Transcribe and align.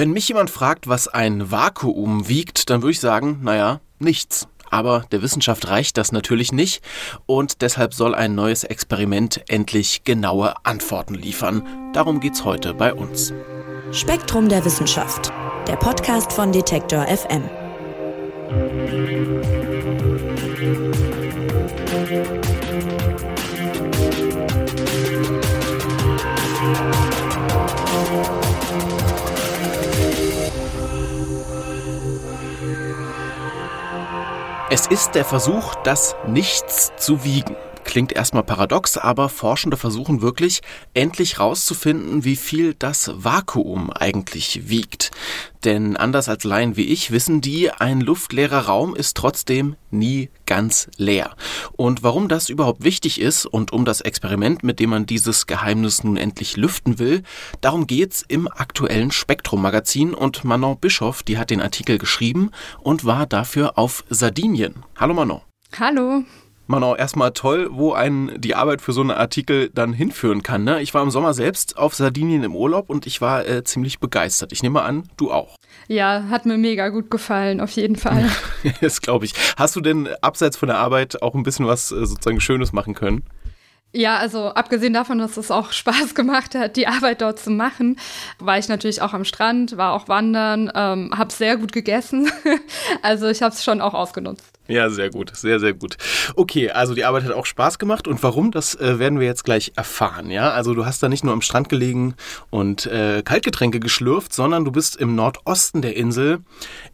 Wenn 0.00 0.12
mich 0.12 0.28
jemand 0.28 0.48
fragt, 0.48 0.88
was 0.88 1.08
ein 1.08 1.50
Vakuum 1.50 2.26
wiegt, 2.26 2.70
dann 2.70 2.80
würde 2.80 2.92
ich 2.92 3.00
sagen, 3.00 3.40
naja, 3.42 3.80
nichts. 3.98 4.48
Aber 4.70 5.04
der 5.12 5.20
Wissenschaft 5.20 5.68
reicht 5.68 5.98
das 5.98 6.10
natürlich 6.10 6.52
nicht 6.52 6.82
und 7.26 7.60
deshalb 7.60 7.92
soll 7.92 8.14
ein 8.14 8.34
neues 8.34 8.64
Experiment 8.64 9.42
endlich 9.46 10.04
genaue 10.04 10.54
Antworten 10.64 11.12
liefern. 11.12 11.92
Darum 11.92 12.20
geht's 12.20 12.46
heute 12.46 12.72
bei 12.72 12.94
uns. 12.94 13.34
Spektrum 13.92 14.48
der 14.48 14.64
Wissenschaft, 14.64 15.34
der 15.68 15.76
Podcast 15.76 16.32
von 16.32 16.50
Detektor 16.50 17.06
FM. 17.06 17.42
Es 34.72 34.86
ist 34.86 35.16
der 35.16 35.24
Versuch, 35.24 35.74
das 35.82 36.14
Nichts 36.28 36.92
zu 36.96 37.24
wiegen. 37.24 37.56
Klingt 37.84 38.12
erstmal 38.12 38.44
paradox, 38.44 38.96
aber 38.96 39.28
Forschende 39.28 39.76
versuchen 39.76 40.22
wirklich, 40.22 40.60
endlich 40.94 41.40
rauszufinden, 41.40 42.24
wie 42.24 42.36
viel 42.36 42.74
das 42.74 43.10
Vakuum 43.14 43.90
eigentlich 43.90 44.68
wiegt. 44.68 45.10
Denn 45.64 45.96
anders 45.96 46.28
als 46.28 46.44
Laien 46.44 46.76
wie 46.76 46.86
ich 46.86 47.10
wissen 47.10 47.40
die, 47.40 47.70
ein 47.70 48.00
luftleerer 48.00 48.66
Raum 48.66 48.94
ist 48.94 49.16
trotzdem 49.16 49.76
nie 49.90 50.30
ganz 50.46 50.88
leer. 50.96 51.34
Und 51.72 52.02
warum 52.02 52.28
das 52.28 52.48
überhaupt 52.48 52.84
wichtig 52.84 53.20
ist 53.20 53.44
und 53.44 53.72
um 53.72 53.84
das 53.84 54.00
Experiment, 54.00 54.62
mit 54.62 54.78
dem 54.78 54.90
man 54.90 55.06
dieses 55.06 55.46
Geheimnis 55.46 56.04
nun 56.04 56.16
endlich 56.16 56.56
lüften 56.56 56.98
will, 56.98 57.22
darum 57.60 57.86
geht's 57.86 58.24
im 58.26 58.48
aktuellen 58.48 59.10
Spektrum-Magazin 59.10 60.14
und 60.14 60.44
Manon 60.44 60.78
Bischoff, 60.78 61.22
die 61.22 61.38
hat 61.38 61.50
den 61.50 61.60
Artikel 61.60 61.98
geschrieben 61.98 62.50
und 62.80 63.04
war 63.04 63.26
dafür 63.26 63.78
auf 63.78 64.04
Sardinien. 64.08 64.84
Hallo 64.96 65.14
Manon. 65.14 65.40
Hallo. 65.78 66.24
Manon, 66.70 66.96
erstmal 66.96 67.32
toll, 67.32 67.68
wo 67.72 67.94
einen 67.94 68.40
die 68.40 68.54
Arbeit 68.54 68.80
für 68.80 68.92
so 68.92 69.00
einen 69.00 69.10
Artikel 69.10 69.70
dann 69.74 69.92
hinführen 69.92 70.44
kann. 70.44 70.62
Ne? 70.62 70.80
Ich 70.80 70.94
war 70.94 71.02
im 71.02 71.10
Sommer 71.10 71.34
selbst 71.34 71.76
auf 71.76 71.96
Sardinien 71.96 72.44
im 72.44 72.54
Urlaub 72.54 72.90
und 72.90 73.08
ich 73.08 73.20
war 73.20 73.44
äh, 73.44 73.64
ziemlich 73.64 73.98
begeistert. 73.98 74.52
Ich 74.52 74.62
nehme 74.62 74.82
an, 74.82 75.02
du 75.16 75.32
auch. 75.32 75.56
Ja, 75.88 76.26
hat 76.30 76.46
mir 76.46 76.56
mega 76.58 76.90
gut 76.90 77.10
gefallen, 77.10 77.60
auf 77.60 77.72
jeden 77.72 77.96
Fall. 77.96 78.30
das 78.80 79.00
glaube 79.00 79.24
ich. 79.24 79.34
Hast 79.56 79.74
du 79.74 79.80
denn 79.80 80.08
abseits 80.22 80.56
von 80.56 80.68
der 80.68 80.78
Arbeit 80.78 81.20
auch 81.22 81.34
ein 81.34 81.42
bisschen 81.42 81.66
was 81.66 81.90
äh, 81.90 82.06
sozusagen 82.06 82.40
Schönes 82.40 82.72
machen 82.72 82.94
können? 82.94 83.24
Ja, 83.92 84.18
also 84.18 84.50
abgesehen 84.50 84.92
davon, 84.92 85.18
dass 85.18 85.36
es 85.36 85.50
auch 85.50 85.72
Spaß 85.72 86.14
gemacht 86.14 86.54
hat, 86.54 86.76
die 86.76 86.86
Arbeit 86.86 87.20
dort 87.20 87.40
zu 87.40 87.50
machen, 87.50 87.98
war 88.38 88.58
ich 88.58 88.68
natürlich 88.68 89.02
auch 89.02 89.12
am 89.12 89.24
Strand, 89.24 89.76
war 89.76 89.92
auch 89.92 90.06
wandern, 90.06 90.70
ähm, 90.74 91.10
habe 91.18 91.32
sehr 91.32 91.56
gut 91.56 91.72
gegessen. 91.72 92.30
also 93.02 93.28
ich 93.28 93.42
habe 93.42 93.52
es 93.52 93.64
schon 93.64 93.80
auch 93.80 93.94
ausgenutzt. 93.94 94.59
Ja, 94.68 94.88
sehr 94.88 95.10
gut, 95.10 95.34
sehr, 95.34 95.58
sehr 95.58 95.72
gut. 95.72 95.96
Okay, 96.36 96.70
also 96.70 96.94
die 96.94 97.04
Arbeit 97.04 97.24
hat 97.24 97.32
auch 97.32 97.46
Spaß 97.46 97.78
gemacht 97.80 98.06
und 98.06 98.22
warum, 98.22 98.52
das 98.52 98.76
äh, 98.76 99.00
werden 99.00 99.18
wir 99.18 99.26
jetzt 99.26 99.44
gleich 99.44 99.72
erfahren. 99.74 100.30
Ja, 100.30 100.52
also 100.52 100.74
du 100.74 100.86
hast 100.86 101.02
da 101.02 101.08
nicht 101.08 101.24
nur 101.24 101.32
am 101.32 101.42
Strand 101.42 101.68
gelegen 101.68 102.14
und 102.50 102.86
äh, 102.86 103.22
Kaltgetränke 103.24 103.80
geschlürft, 103.80 104.32
sondern 104.32 104.64
du 104.64 104.70
bist 104.70 104.96
im 104.96 105.16
Nordosten 105.16 105.82
der 105.82 105.96
Insel 105.96 106.38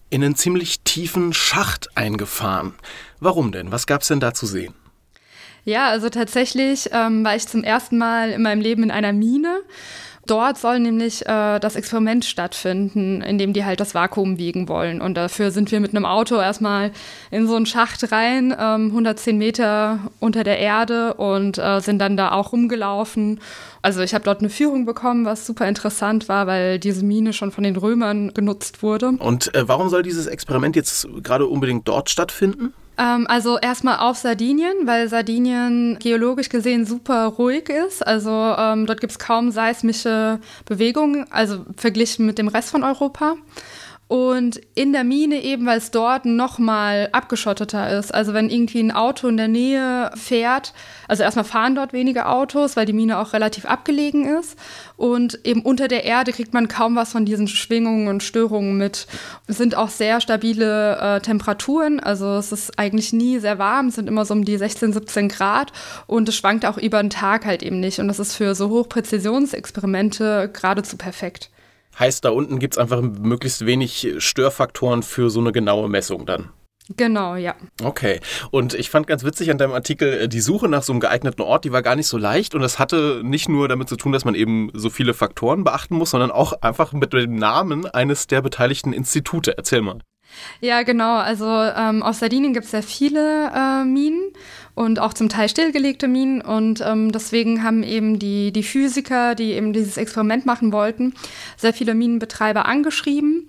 in 0.08 0.24
einen 0.24 0.36
ziemlich 0.36 0.80
tiefen 0.80 1.34
Schacht 1.34 1.94
eingefahren. 1.96 2.74
Warum 3.20 3.52
denn? 3.52 3.72
Was 3.72 3.86
gab's 3.86 4.08
denn 4.08 4.20
da 4.20 4.32
zu 4.32 4.46
sehen? 4.46 4.72
Ja, 5.64 5.88
also 5.88 6.08
tatsächlich 6.08 6.90
ähm, 6.92 7.24
war 7.24 7.34
ich 7.34 7.48
zum 7.48 7.64
ersten 7.64 7.98
Mal 7.98 8.30
in 8.30 8.42
meinem 8.42 8.60
Leben 8.60 8.84
in 8.84 8.92
einer 8.92 9.12
Mine. 9.12 9.60
Dort 10.26 10.58
soll 10.58 10.80
nämlich 10.80 11.24
äh, 11.26 11.58
das 11.60 11.76
Experiment 11.76 12.24
stattfinden, 12.24 13.22
in 13.22 13.38
dem 13.38 13.52
die 13.52 13.64
halt 13.64 13.80
das 13.80 13.94
Vakuum 13.94 14.38
wiegen 14.38 14.68
wollen. 14.68 15.00
Und 15.00 15.14
dafür 15.14 15.50
sind 15.50 15.70
wir 15.70 15.80
mit 15.80 15.94
einem 15.94 16.04
Auto 16.04 16.36
erstmal 16.36 16.90
in 17.30 17.46
so 17.46 17.54
einen 17.54 17.66
Schacht 17.66 18.10
rein, 18.10 18.54
ähm, 18.58 18.86
110 18.88 19.38
Meter 19.38 20.00
unter 20.18 20.42
der 20.42 20.58
Erde 20.58 21.14
und 21.14 21.58
äh, 21.58 21.80
sind 21.80 21.98
dann 21.98 22.16
da 22.16 22.32
auch 22.32 22.52
rumgelaufen. 22.52 23.40
Also 23.82 24.00
ich 24.00 24.14
habe 24.14 24.24
dort 24.24 24.40
eine 24.40 24.50
Führung 24.50 24.84
bekommen, 24.84 25.24
was 25.24 25.46
super 25.46 25.68
interessant 25.68 26.28
war, 26.28 26.46
weil 26.48 26.80
diese 26.80 27.04
Mine 27.04 27.32
schon 27.32 27.52
von 27.52 27.62
den 27.62 27.76
Römern 27.76 28.34
genutzt 28.34 28.82
wurde. 28.82 29.10
Und 29.18 29.54
äh, 29.54 29.68
warum 29.68 29.88
soll 29.88 30.02
dieses 30.02 30.26
Experiment 30.26 30.74
jetzt 30.74 31.06
gerade 31.22 31.46
unbedingt 31.46 31.86
dort 31.86 32.10
stattfinden? 32.10 32.74
Ähm, 32.98 33.26
also 33.28 33.58
erstmal 33.58 33.98
auf 33.98 34.16
Sardinien, 34.16 34.86
weil 34.86 35.08
Sardinien 35.08 35.98
geologisch 35.98 36.48
gesehen 36.48 36.86
super 36.86 37.26
ruhig 37.26 37.68
ist. 37.68 38.06
Also 38.06 38.30
ähm, 38.30 38.86
dort 38.86 39.00
gibt 39.00 39.12
es 39.12 39.18
kaum 39.18 39.50
seismische 39.50 40.40
Bewegungen, 40.64 41.26
also 41.30 41.64
verglichen 41.76 42.26
mit 42.26 42.38
dem 42.38 42.48
Rest 42.48 42.70
von 42.70 42.84
Europa. 42.84 43.36
Und 44.08 44.60
in 44.76 44.92
der 44.92 45.02
Mine 45.02 45.42
eben, 45.42 45.66
weil 45.66 45.78
es 45.78 45.90
dort 45.90 46.26
nochmal 46.26 47.08
abgeschotteter 47.10 47.98
ist. 47.98 48.14
Also 48.14 48.34
wenn 48.34 48.50
irgendwie 48.50 48.78
ein 48.78 48.92
Auto 48.92 49.26
in 49.26 49.36
der 49.36 49.48
Nähe 49.48 50.12
fährt, 50.14 50.74
also 51.08 51.24
erstmal 51.24 51.44
fahren 51.44 51.74
dort 51.74 51.92
weniger 51.92 52.30
Autos, 52.30 52.76
weil 52.76 52.86
die 52.86 52.92
Mine 52.92 53.18
auch 53.18 53.32
relativ 53.32 53.66
abgelegen 53.66 54.24
ist. 54.38 54.56
Und 54.96 55.40
eben 55.44 55.62
unter 55.62 55.88
der 55.88 56.04
Erde 56.04 56.32
kriegt 56.32 56.54
man 56.54 56.68
kaum 56.68 56.94
was 56.94 57.10
von 57.10 57.24
diesen 57.24 57.48
Schwingungen 57.48 58.06
und 58.06 58.22
Störungen 58.22 58.78
mit. 58.78 59.08
Es 59.48 59.58
sind 59.58 59.74
auch 59.74 59.88
sehr 59.88 60.20
stabile 60.20 60.98
äh, 60.98 61.20
Temperaturen. 61.20 61.98
Also 61.98 62.36
es 62.36 62.52
ist 62.52 62.78
eigentlich 62.78 63.12
nie 63.12 63.40
sehr 63.40 63.58
warm, 63.58 63.88
es 63.88 63.96
sind 63.96 64.08
immer 64.08 64.24
so 64.24 64.34
um 64.34 64.44
die 64.44 64.56
16, 64.56 64.92
17 64.92 65.28
Grad. 65.28 65.72
Und 66.06 66.28
es 66.28 66.36
schwankt 66.36 66.64
auch 66.64 66.78
über 66.78 67.00
den 67.00 67.10
Tag 67.10 67.44
halt 67.44 67.64
eben 67.64 67.80
nicht. 67.80 67.98
Und 67.98 68.06
das 68.06 68.20
ist 68.20 68.34
für 68.34 68.54
so 68.54 68.70
Hochpräzisionsexperimente 68.70 70.48
geradezu 70.52 70.96
perfekt. 70.96 71.50
Heißt, 71.98 72.24
da 72.24 72.30
unten 72.30 72.58
gibt 72.58 72.74
es 72.74 72.78
einfach 72.78 73.00
möglichst 73.00 73.64
wenig 73.64 74.14
Störfaktoren 74.18 75.02
für 75.02 75.30
so 75.30 75.40
eine 75.40 75.52
genaue 75.52 75.88
Messung 75.88 76.26
dann. 76.26 76.50
Genau, 76.94 77.34
ja. 77.34 77.56
Okay. 77.82 78.20
Und 78.52 78.74
ich 78.74 78.90
fand 78.90 79.08
ganz 79.08 79.24
witzig 79.24 79.50
an 79.50 79.58
deinem 79.58 79.72
Artikel, 79.72 80.12
äh, 80.12 80.28
die 80.28 80.40
Suche 80.40 80.68
nach 80.68 80.84
so 80.84 80.92
einem 80.92 81.00
geeigneten 81.00 81.42
Ort, 81.42 81.64
die 81.64 81.72
war 81.72 81.82
gar 81.82 81.96
nicht 81.96 82.06
so 82.06 82.16
leicht. 82.16 82.54
Und 82.54 82.60
das 82.60 82.78
hatte 82.78 83.22
nicht 83.24 83.48
nur 83.48 83.66
damit 83.66 83.88
zu 83.88 83.96
tun, 83.96 84.12
dass 84.12 84.24
man 84.24 84.36
eben 84.36 84.70
so 84.72 84.88
viele 84.88 85.12
Faktoren 85.12 85.64
beachten 85.64 85.96
muss, 85.96 86.10
sondern 86.10 86.30
auch 86.30 86.52
einfach 86.62 86.92
mit 86.92 87.12
dem 87.12 87.34
Namen 87.34 87.86
eines 87.86 88.28
der 88.28 88.40
beteiligten 88.40 88.92
Institute. 88.92 89.56
Erzähl 89.56 89.82
mal. 89.82 89.98
Ja, 90.60 90.82
genau. 90.82 91.16
Also 91.16 91.46
ähm, 91.46 92.02
auf 92.02 92.16
Sardinien 92.16 92.52
gibt 92.52 92.66
es 92.66 92.70
sehr 92.70 92.82
viele 92.82 93.50
äh, 93.54 93.84
Minen 93.84 94.32
und 94.76 95.00
auch 95.00 95.14
zum 95.14 95.28
Teil 95.28 95.48
stillgelegte 95.48 96.06
Minen. 96.06 96.40
Und 96.40 96.80
ähm, 96.86 97.10
deswegen 97.10 97.64
haben 97.64 97.82
eben 97.82 98.20
die, 98.20 98.52
die 98.52 98.62
Physiker, 98.62 99.34
die 99.34 99.54
eben 99.54 99.72
dieses 99.72 99.96
Experiment 99.96 100.46
machen 100.46 100.70
wollten, 100.70 101.14
sehr 101.56 101.72
viele 101.72 101.94
Minenbetreiber 101.94 102.66
angeschrieben 102.66 103.48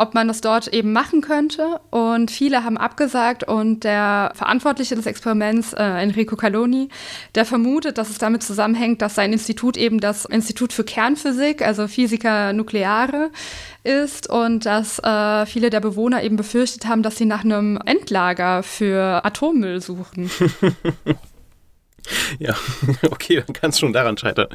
ob 0.00 0.14
man 0.14 0.28
das 0.28 0.40
dort 0.40 0.68
eben 0.68 0.92
machen 0.92 1.20
könnte. 1.20 1.80
Und 1.90 2.30
viele 2.30 2.64
haben 2.64 2.78
abgesagt 2.78 3.44
und 3.44 3.84
der 3.84 4.32
Verantwortliche 4.34 4.94
des 4.94 5.06
Experiments, 5.06 5.74
äh, 5.74 5.82
Enrico 5.82 6.36
Caloni, 6.36 6.88
der 7.34 7.44
vermutet, 7.44 7.98
dass 7.98 8.08
es 8.08 8.18
damit 8.18 8.42
zusammenhängt, 8.42 9.02
dass 9.02 9.14
sein 9.14 9.32
Institut 9.32 9.76
eben 9.76 10.00
das 10.00 10.24
Institut 10.24 10.72
für 10.72 10.84
Kernphysik, 10.84 11.62
also 11.62 11.86
Physica 11.86 12.52
Nucleare, 12.52 13.30
ist 13.84 14.28
und 14.28 14.66
dass 14.66 14.98
äh, 14.98 15.46
viele 15.46 15.70
der 15.70 15.80
Bewohner 15.80 16.22
eben 16.22 16.36
befürchtet 16.36 16.86
haben, 16.86 17.02
dass 17.02 17.16
sie 17.16 17.26
nach 17.26 17.44
einem 17.44 17.78
Endlager 17.84 18.62
für 18.62 19.24
Atommüll 19.24 19.80
suchen. 19.80 20.30
Ja, 22.38 22.54
okay, 23.10 23.42
dann 23.44 23.54
kann 23.54 23.70
es 23.70 23.78
schon 23.78 23.92
daran 23.92 24.16
scheitern. 24.16 24.48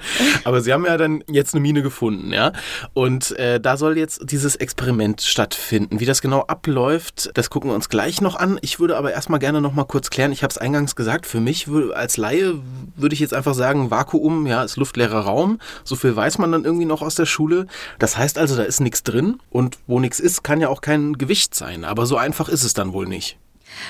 Aber 0.44 0.62
Sie 0.62 0.72
haben 0.74 0.86
ja 0.86 0.98
dann 0.98 1.24
jetzt 1.28 1.54
eine 1.54 1.62
Mine 1.62 1.82
gefunden, 1.82 2.32
ja? 2.32 2.54
Und 2.94 3.38
äh, 3.38 3.60
da 3.60 3.78
soll 3.78 3.98
jetzt 3.98 4.32
dieses 4.32 4.56
Experiment 4.56 5.22
stattfinden. 5.22 6.00
Wie 6.00 6.06
das 6.06 6.22
genau 6.22 6.42
abläuft, 6.42 7.32
das 7.34 7.50
gucken 7.50 7.70
wir 7.70 7.76
uns 7.76 7.90
gleich 7.90 8.22
noch 8.22 8.36
an. 8.38 8.58
Ich 8.62 8.80
würde 8.80 8.98
aber 8.98 9.12
erstmal 9.12 9.40
gerne 9.40 9.62
noch 9.62 9.74
mal 9.74 9.84
kurz 9.84 10.10
klären. 10.10 10.32
Ich 10.32 10.42
habe 10.42 10.52
es 10.52 10.58
eingangs 10.58 10.96
gesagt, 10.96 11.26
für 11.26 11.40
mich 11.40 11.68
als 11.94 12.18
Laie 12.18 12.56
würde 12.96 13.14
ich 13.14 13.20
jetzt 13.20 13.34
einfach 13.34 13.54
sagen, 13.54 13.92
Vakuum, 13.92 14.48
ja, 14.48 14.64
ist 14.64 14.78
luftleerer 14.78 15.20
Raum. 15.20 15.60
So 15.84 15.96
viel 15.96 16.16
weiß 16.16 16.38
man 16.38 16.52
dann 16.52 16.64
irgendwie 16.64 16.86
noch 16.86 17.02
aus 17.02 17.16
der 17.16 17.26
Schule. 17.26 17.68
Das 18.00 18.18
heißt 18.18 18.38
also, 18.38 18.56
da 18.56 18.64
ist 18.64 18.80
nichts 18.80 19.04
drin. 19.04 19.40
Und 19.50 19.78
wo 19.88 20.00
nichts 20.00 20.20
ist, 20.20 20.44
kann 20.44 20.62
ja 20.62 20.70
auch 20.70 20.82
kein 20.82 21.18
Gewicht 21.18 21.56
sein. 21.56 21.84
Aber 21.84 22.06
so 22.06 22.18
einfach 22.18 22.50
ist 22.50 22.64
es 22.64 22.74
dann 22.74 22.94
wohl 22.94 23.06
nicht. 23.06 23.38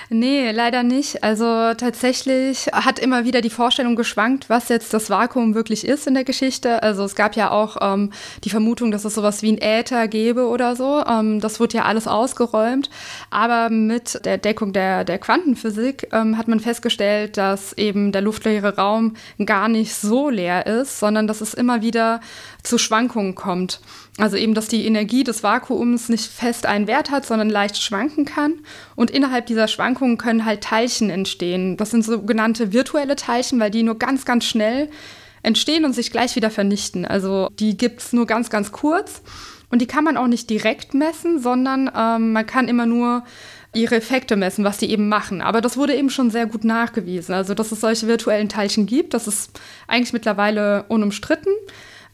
Nee, 0.09 0.51
leider 0.51 0.83
nicht. 0.83 1.23
Also 1.23 1.73
tatsächlich 1.73 2.67
hat 2.71 2.99
immer 2.99 3.25
wieder 3.25 3.41
die 3.41 3.49
Vorstellung 3.49 3.95
geschwankt, 3.95 4.49
was 4.49 4.69
jetzt 4.69 4.93
das 4.93 5.09
Vakuum 5.09 5.55
wirklich 5.55 5.85
ist 5.85 6.07
in 6.07 6.13
der 6.13 6.23
Geschichte. 6.23 6.83
Also 6.83 7.03
es 7.03 7.15
gab 7.15 7.35
ja 7.35 7.51
auch 7.51 7.77
ähm, 7.81 8.11
die 8.43 8.49
Vermutung, 8.49 8.91
dass 8.91 9.05
es 9.05 9.15
sowas 9.15 9.41
wie 9.41 9.51
ein 9.51 9.61
Äther 9.61 10.07
gäbe 10.07 10.47
oder 10.47 10.75
so. 10.75 11.03
Ähm, 11.05 11.39
das 11.39 11.59
wurde 11.59 11.77
ja 11.77 11.85
alles 11.85 12.07
ausgeräumt. 12.07 12.89
Aber 13.29 13.69
mit 13.69 14.25
der 14.25 14.37
Deckung 14.37 14.73
der, 14.73 15.03
der 15.03 15.19
Quantenphysik 15.19 16.09
ähm, 16.11 16.37
hat 16.37 16.47
man 16.47 16.59
festgestellt, 16.59 17.37
dass 17.37 17.73
eben 17.73 18.11
der 18.11 18.21
luftleere 18.21 18.75
Raum 18.75 19.15
gar 19.45 19.67
nicht 19.67 19.95
so 19.95 20.29
leer 20.29 20.65
ist, 20.65 20.99
sondern 20.99 21.27
dass 21.27 21.41
es 21.41 21.53
immer 21.53 21.81
wieder 21.81 22.21
zu 22.63 22.77
Schwankungen 22.77 23.35
kommt. 23.35 23.79
Also 24.17 24.37
eben, 24.37 24.53
dass 24.53 24.69
die 24.69 24.85
Energie 24.85 25.25
des 25.25 25.43
Vakuums 25.43 26.07
nicht 26.07 26.31
fest 26.31 26.65
einen 26.65 26.87
Wert 26.87 27.11
hat, 27.11 27.25
sondern 27.25 27.49
leicht 27.49 27.81
schwanken 27.81 28.23
kann. 28.23 28.53
Und 28.95 29.11
innerhalb 29.11 29.45
dieser 29.45 29.67
Schwankungen 29.75 30.17
können 30.17 30.45
halt 30.45 30.61
Teilchen 30.61 31.09
entstehen. 31.09 31.77
Das 31.77 31.91
sind 31.91 32.03
sogenannte 32.03 32.73
virtuelle 32.73 33.15
Teilchen, 33.15 33.59
weil 33.59 33.71
die 33.71 33.83
nur 33.83 33.99
ganz, 33.99 34.25
ganz 34.25 34.45
schnell 34.45 34.89
entstehen 35.43 35.85
und 35.85 35.93
sich 35.93 36.11
gleich 36.11 36.35
wieder 36.35 36.49
vernichten. 36.49 37.05
Also 37.05 37.49
die 37.59 37.77
gibt 37.77 38.01
es 38.01 38.13
nur 38.13 38.25
ganz, 38.25 38.49
ganz 38.49 38.71
kurz. 38.71 39.21
Und 39.69 39.81
die 39.81 39.87
kann 39.87 40.03
man 40.03 40.17
auch 40.17 40.27
nicht 40.27 40.49
direkt 40.49 40.93
messen, 40.93 41.39
sondern 41.39 41.91
ähm, 41.95 42.33
man 42.33 42.45
kann 42.45 42.67
immer 42.67 42.85
nur 42.85 43.23
ihre 43.73 43.95
Effekte 43.95 44.35
messen, 44.35 44.63
was 44.63 44.77
die 44.77 44.89
eben 44.89 45.09
machen. 45.09 45.41
Aber 45.41 45.59
das 45.59 45.75
wurde 45.75 45.95
eben 45.95 46.09
schon 46.09 46.31
sehr 46.31 46.45
gut 46.45 46.63
nachgewiesen. 46.63 47.33
Also, 47.35 47.53
dass 47.53 47.71
es 47.71 47.81
solche 47.81 48.07
virtuellen 48.07 48.47
Teilchen 48.47 48.85
gibt, 48.85 49.13
das 49.13 49.27
ist 49.27 49.59
eigentlich 49.87 50.13
mittlerweile 50.13 50.83
unumstritten. 50.87 51.51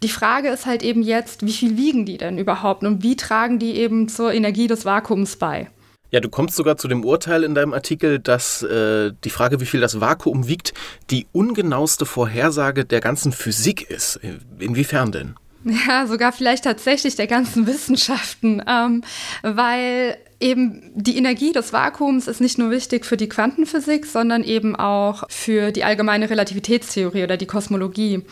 Die 0.02 0.10
Frage 0.10 0.50
ist 0.50 0.66
halt 0.66 0.82
eben 0.82 1.04
jetzt, 1.04 1.46
wie 1.46 1.52
viel 1.52 1.78
wiegen 1.78 2.06
die 2.06 2.18
denn 2.18 2.40
überhaupt 2.40 2.84
und 2.84 3.04
wie 3.04 3.16
tragen 3.16 3.60
die 3.60 3.76
eben 3.76 4.10
zur 4.10 4.34
Energie 4.34 4.66
des 4.68 4.84
Vakuums 4.84 5.36
bei? 5.36 5.70
Ja, 6.12 6.20
du 6.20 6.30
kommst 6.30 6.56
sogar 6.56 6.78
zu 6.78 6.90
dem 6.90 7.06
Urteil 7.06 7.44
in 7.44 7.56
deinem 7.56 7.74
Artikel, 7.74 8.20
dass 8.20 8.62
äh, 8.64 9.12
die 9.24 9.30
Frage, 9.30 9.62
wie 9.62 9.66
viel 9.66 9.80
das 9.80 10.02
Vakuum 10.02 10.48
wiegt, 10.48 10.74
die 11.10 11.26
ungenaueste 11.32 12.06
Vorhersage 12.06 12.84
der 12.84 13.00
ganzen 13.00 13.32
Physik 13.32 13.90
ist. 13.90 14.20
Inwiefern 14.60 15.14
denn? 15.14 15.36
Ja, 15.64 16.08
sogar 16.08 16.32
vielleicht 16.32 16.64
tatsächlich 16.64 17.16
der 17.16 17.28
ganzen 17.28 17.68
Wissenschaften, 17.68 18.62
ähm, 18.68 19.04
weil 19.44 20.18
eben 20.40 20.92
die 20.96 21.18
Energie 21.18 21.52
des 21.52 21.72
Vakuums 21.72 22.28
ist 22.28 22.42
nicht 22.42 22.58
nur 22.58 22.72
wichtig 22.72 23.06
für 23.06 23.16
die 23.16 23.30
Quantenphysik, 23.30 24.06
sondern 24.06 24.44
eben 24.44 24.76
auch 24.76 25.24
für 25.30 25.72
die 25.72 25.84
allgemeine 25.84 26.30
Relativitätstheorie 26.30 27.24
oder 27.24 27.38
die 27.38 27.46
Kosmologie. 27.46 28.24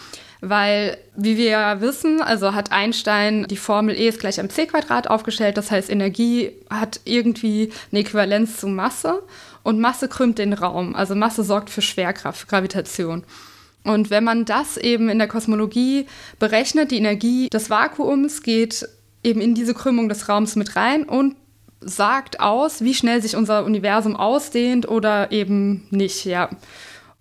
Weil, 0.42 0.98
wie 1.18 1.36
wir 1.36 1.50
ja 1.50 1.82
wissen, 1.82 2.22
also 2.22 2.54
hat 2.54 2.72
Einstein 2.72 3.46
die 3.50 3.58
Formel 3.58 3.96
E 3.96 4.08
ist 4.08 4.22
gleich 4.22 4.38
mc 4.38 4.68
Quadrat 4.68 5.10
aufgestellt. 5.10 5.58
Das 5.58 5.70
heißt, 5.70 5.90
Energie 5.90 6.52
hat 6.70 7.02
irgendwie 7.04 7.72
eine 7.92 8.02
Äquivalenz 8.02 8.58
zu 8.58 8.68
Masse 8.68 9.22
und 9.64 9.80
Masse 9.80 10.08
krümmt 10.08 10.38
den 10.38 10.54
Raum. 10.54 10.96
Also 10.96 11.14
Masse 11.14 11.44
sorgt 11.44 11.70
für 11.70 11.82
Schwerkraft, 11.82 12.48
Gravitation. 12.48 13.24
Und 13.84 14.10
wenn 14.10 14.24
man 14.24 14.46
das 14.46 14.78
eben 14.78 15.10
in 15.10 15.20
der 15.20 15.28
Kosmologie 15.28 16.06
berechnet, 16.38 16.92
die 16.92 16.98
Energie 16.98 17.50
des 17.50 17.70
Vakuums 17.70 18.42
geht 18.42 18.88
eben 19.24 19.42
in 19.42 19.56
diese 19.56 19.74
Krümmung 19.74 20.10
des 20.10 20.30
Raums 20.30 20.56
mit 20.56 20.76
rein 20.76 21.04
und 21.04 21.36
sagt 21.82 22.40
aus, 22.40 22.82
wie 22.82 22.94
schnell 22.94 23.22
sich 23.22 23.36
unser 23.36 23.66
Universum 23.66 24.16
ausdehnt 24.16 24.88
oder 24.88 25.32
eben 25.32 25.88
nicht, 25.92 26.26
ja. 26.26 26.50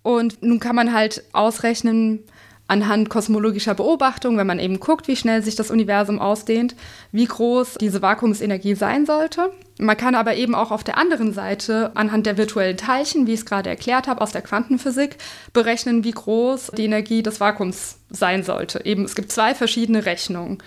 Und 0.02 0.42
nun 0.42 0.58
kann 0.60 0.76
man 0.76 0.92
halt 0.92 1.24
ausrechnen, 1.32 2.24
anhand 2.68 3.08
kosmologischer 3.08 3.74
Beobachtung, 3.74 4.36
wenn 4.36 4.46
man 4.46 4.60
eben 4.60 4.78
guckt, 4.78 5.08
wie 5.08 5.16
schnell 5.16 5.42
sich 5.42 5.56
das 5.56 5.70
Universum 5.70 6.20
ausdehnt, 6.20 6.76
wie 7.10 7.24
groß 7.24 7.78
diese 7.80 8.02
Vakuumsenergie 8.02 8.74
sein 8.74 9.06
sollte. 9.06 9.50
Man 9.78 9.96
kann 9.96 10.14
aber 10.14 10.36
eben 10.36 10.54
auch 10.54 10.70
auf 10.70 10.84
der 10.84 10.98
anderen 10.98 11.32
Seite 11.32 11.92
anhand 11.94 12.26
der 12.26 12.36
virtuellen 12.36 12.76
Teilchen, 12.76 13.26
wie 13.26 13.32
ich 13.32 13.40
es 13.40 13.46
gerade 13.46 13.70
erklärt 13.70 14.06
habe, 14.06 14.20
aus 14.20 14.32
der 14.32 14.42
Quantenphysik, 14.42 15.16
berechnen, 15.52 16.04
wie 16.04 16.10
groß 16.10 16.72
die 16.76 16.84
Energie 16.84 17.22
des 17.22 17.40
Vakuums 17.40 17.98
sein 18.10 18.42
sollte. 18.44 18.84
Eben, 18.84 19.04
es 19.04 19.14
gibt 19.14 19.32
zwei 19.32 19.54
verschiedene 19.54 20.04
Rechnungen. 20.04 20.58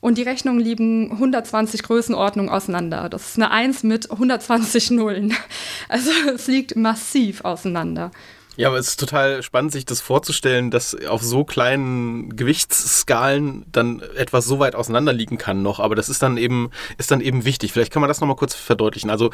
Und 0.00 0.16
die 0.16 0.22
Rechnungen 0.22 0.60
liegen 0.60 1.10
120 1.10 1.82
Größenordnungen 1.82 2.52
auseinander. 2.52 3.08
Das 3.08 3.30
ist 3.30 3.36
eine 3.36 3.50
1 3.50 3.82
mit 3.82 4.10
120 4.10 4.92
Nullen. 4.92 5.34
Also 5.88 6.10
es 6.34 6.46
liegt 6.46 6.76
massiv 6.76 7.44
auseinander. 7.44 8.10
Ja, 8.58 8.66
aber 8.66 8.78
es 8.78 8.88
ist 8.88 8.98
total 8.98 9.44
spannend, 9.44 9.70
sich 9.70 9.84
das 9.84 10.00
vorzustellen, 10.00 10.72
dass 10.72 10.92
auf 11.06 11.22
so 11.22 11.44
kleinen 11.44 12.34
Gewichtsskalen 12.34 13.64
dann 13.70 14.02
etwas 14.16 14.46
so 14.46 14.58
weit 14.58 14.74
auseinander 14.74 15.12
liegen 15.12 15.38
kann 15.38 15.62
noch. 15.62 15.78
Aber 15.78 15.94
das 15.94 16.08
ist 16.08 16.24
dann 16.24 16.36
eben, 16.36 16.72
ist 16.96 17.12
dann 17.12 17.20
eben 17.20 17.44
wichtig. 17.44 17.72
Vielleicht 17.72 17.92
kann 17.92 18.00
man 18.00 18.08
das 18.08 18.20
nochmal 18.20 18.34
kurz 18.34 18.56
verdeutlichen. 18.56 19.10
Also 19.10 19.30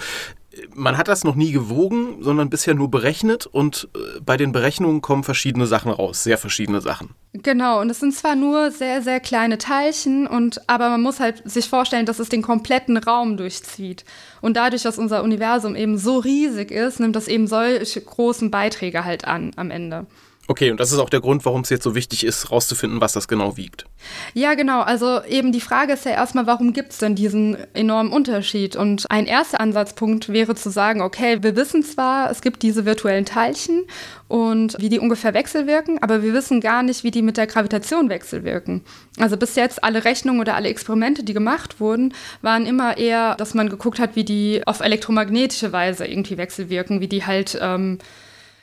man 0.75 0.97
hat 0.97 1.09
das 1.09 1.25
noch 1.25 1.35
nie 1.35 1.53
gewogen, 1.53 2.23
sondern 2.23 2.51
bisher 2.51 2.75
nur 2.75 2.91
berechnet 2.91 3.47
und 3.47 3.89
äh, 3.95 4.21
bei 4.21 4.37
den 4.37 4.53
Berechnungen 4.53 5.01
kommen 5.01 5.25
verschiedene 5.25 5.67
Sachen 5.67 5.91
raus, 5.91 6.23
sehr 6.23 6.39
verschiedene 6.39 6.81
Sachen. 6.81 7.11
Genau, 7.33 7.81
und 7.81 7.91
es 7.91 8.01
sind 8.01 8.15
zwar 8.15 8.37
nur 8.37 8.71
sehr, 8.71 9.03
sehr 9.03 9.21
kleine 9.21 9.59
Teilchen, 9.59 10.27
und, 10.27 10.69
aber 10.69 10.89
man 10.89 11.03
muss 11.03 11.21
halt 11.21 11.43
sich 11.45 11.69
vorstellen, 11.69 12.06
dass 12.06 12.21
es 12.21 12.29
den 12.29 12.43
kompletten 12.43 12.97
Raum 12.97 13.37
durchzieht. 13.37 14.05
Und 14.41 14.56
dadurch, 14.56 14.83
dass 14.83 14.99
unser 14.99 15.23
Universum 15.23 15.75
eben 15.75 15.99
so 15.99 16.19
riesig 16.19 16.71
ist, 16.71 17.00
nimmt 17.00 17.17
das 17.17 17.27
eben 17.27 17.47
solche 17.47 18.00
großen 18.00 18.50
Beiträge 18.50 19.05
halt 19.05 19.25
an 19.25 19.50
am 19.57 19.71
Ende. 19.71 20.07
Okay, 20.46 20.70
und 20.70 20.79
das 20.79 20.93
ist 20.93 20.99
auch 20.99 21.08
der 21.08 21.23
Grund, 21.23 21.46
warum 21.46 21.62
es 21.62 21.70
jetzt 21.70 21.85
so 21.85 21.94
wichtig 21.94 22.23
ist, 22.23 22.50
rauszufinden, 22.50 23.00
was 23.00 23.14
das 23.14 23.29
genau 23.29 23.56
wiegt. 23.56 23.87
Ja, 24.35 24.52
genau. 24.55 24.82
Also 24.82 25.23
eben 25.25 25.52
die 25.52 25.61
Frage 25.61 25.94
ist 25.94 26.05
ja 26.05 26.11
erstmal, 26.11 26.46
warum 26.46 26.75
gibt 26.75 26.93
es 26.93 26.99
denn 26.99 27.14
diesen 27.14 27.56
enormen 27.73 28.12
Unterschied? 28.12 28.76
Und 28.76 29.11
ein 29.11 29.25
erster 29.25 29.61
Ansatzpunkt 29.61 30.29
wäre 30.29 30.55
zu 30.55 30.69
sagen, 30.69 31.00
okay, 31.00 31.43
wir 31.43 31.56
wissen 31.56 31.82
zwar, 31.82 32.31
es 32.31 32.43
gibt 32.43 32.62
diese 32.62 32.85
virtuellen 32.85 33.25
Teilchen 33.25 33.85
und 34.29 34.76
wie 34.79 34.91
die 34.91 34.99
ungefähr 34.99 35.32
wechselwirken, 35.32 36.02
aber 36.02 36.23
wir 36.23 36.35
wissen 36.35 36.61
gar 36.61 36.82
nicht, 36.82 37.05
wie 37.05 37.11
die 37.11 37.23
mit 37.23 37.38
der 37.38 37.47
Gravitation 37.47 38.11
wechselwirken. 38.11 38.82
Also 39.19 39.38
bis 39.38 39.55
jetzt 39.55 39.82
alle 39.82 40.05
Rechnungen 40.05 40.43
oder 40.43 40.56
alle 40.56 40.69
Experimente, 40.69 41.25
die 41.25 41.32
gemacht 41.32 41.81
wurden, 41.81 42.12
waren 42.43 42.67
immer 42.67 42.99
eher, 42.99 43.35
dass 43.37 43.55
man 43.55 43.70
geguckt 43.70 43.99
hat, 43.99 44.14
wie 44.14 44.25
die 44.25 44.61
auf 44.67 44.81
elektromagnetische 44.81 45.73
Weise 45.73 46.06
irgendwie 46.06 46.37
wechselwirken, 46.37 47.00
wie 47.00 47.08
die 47.08 47.25
halt... 47.25 47.58
Ähm, 47.62 47.99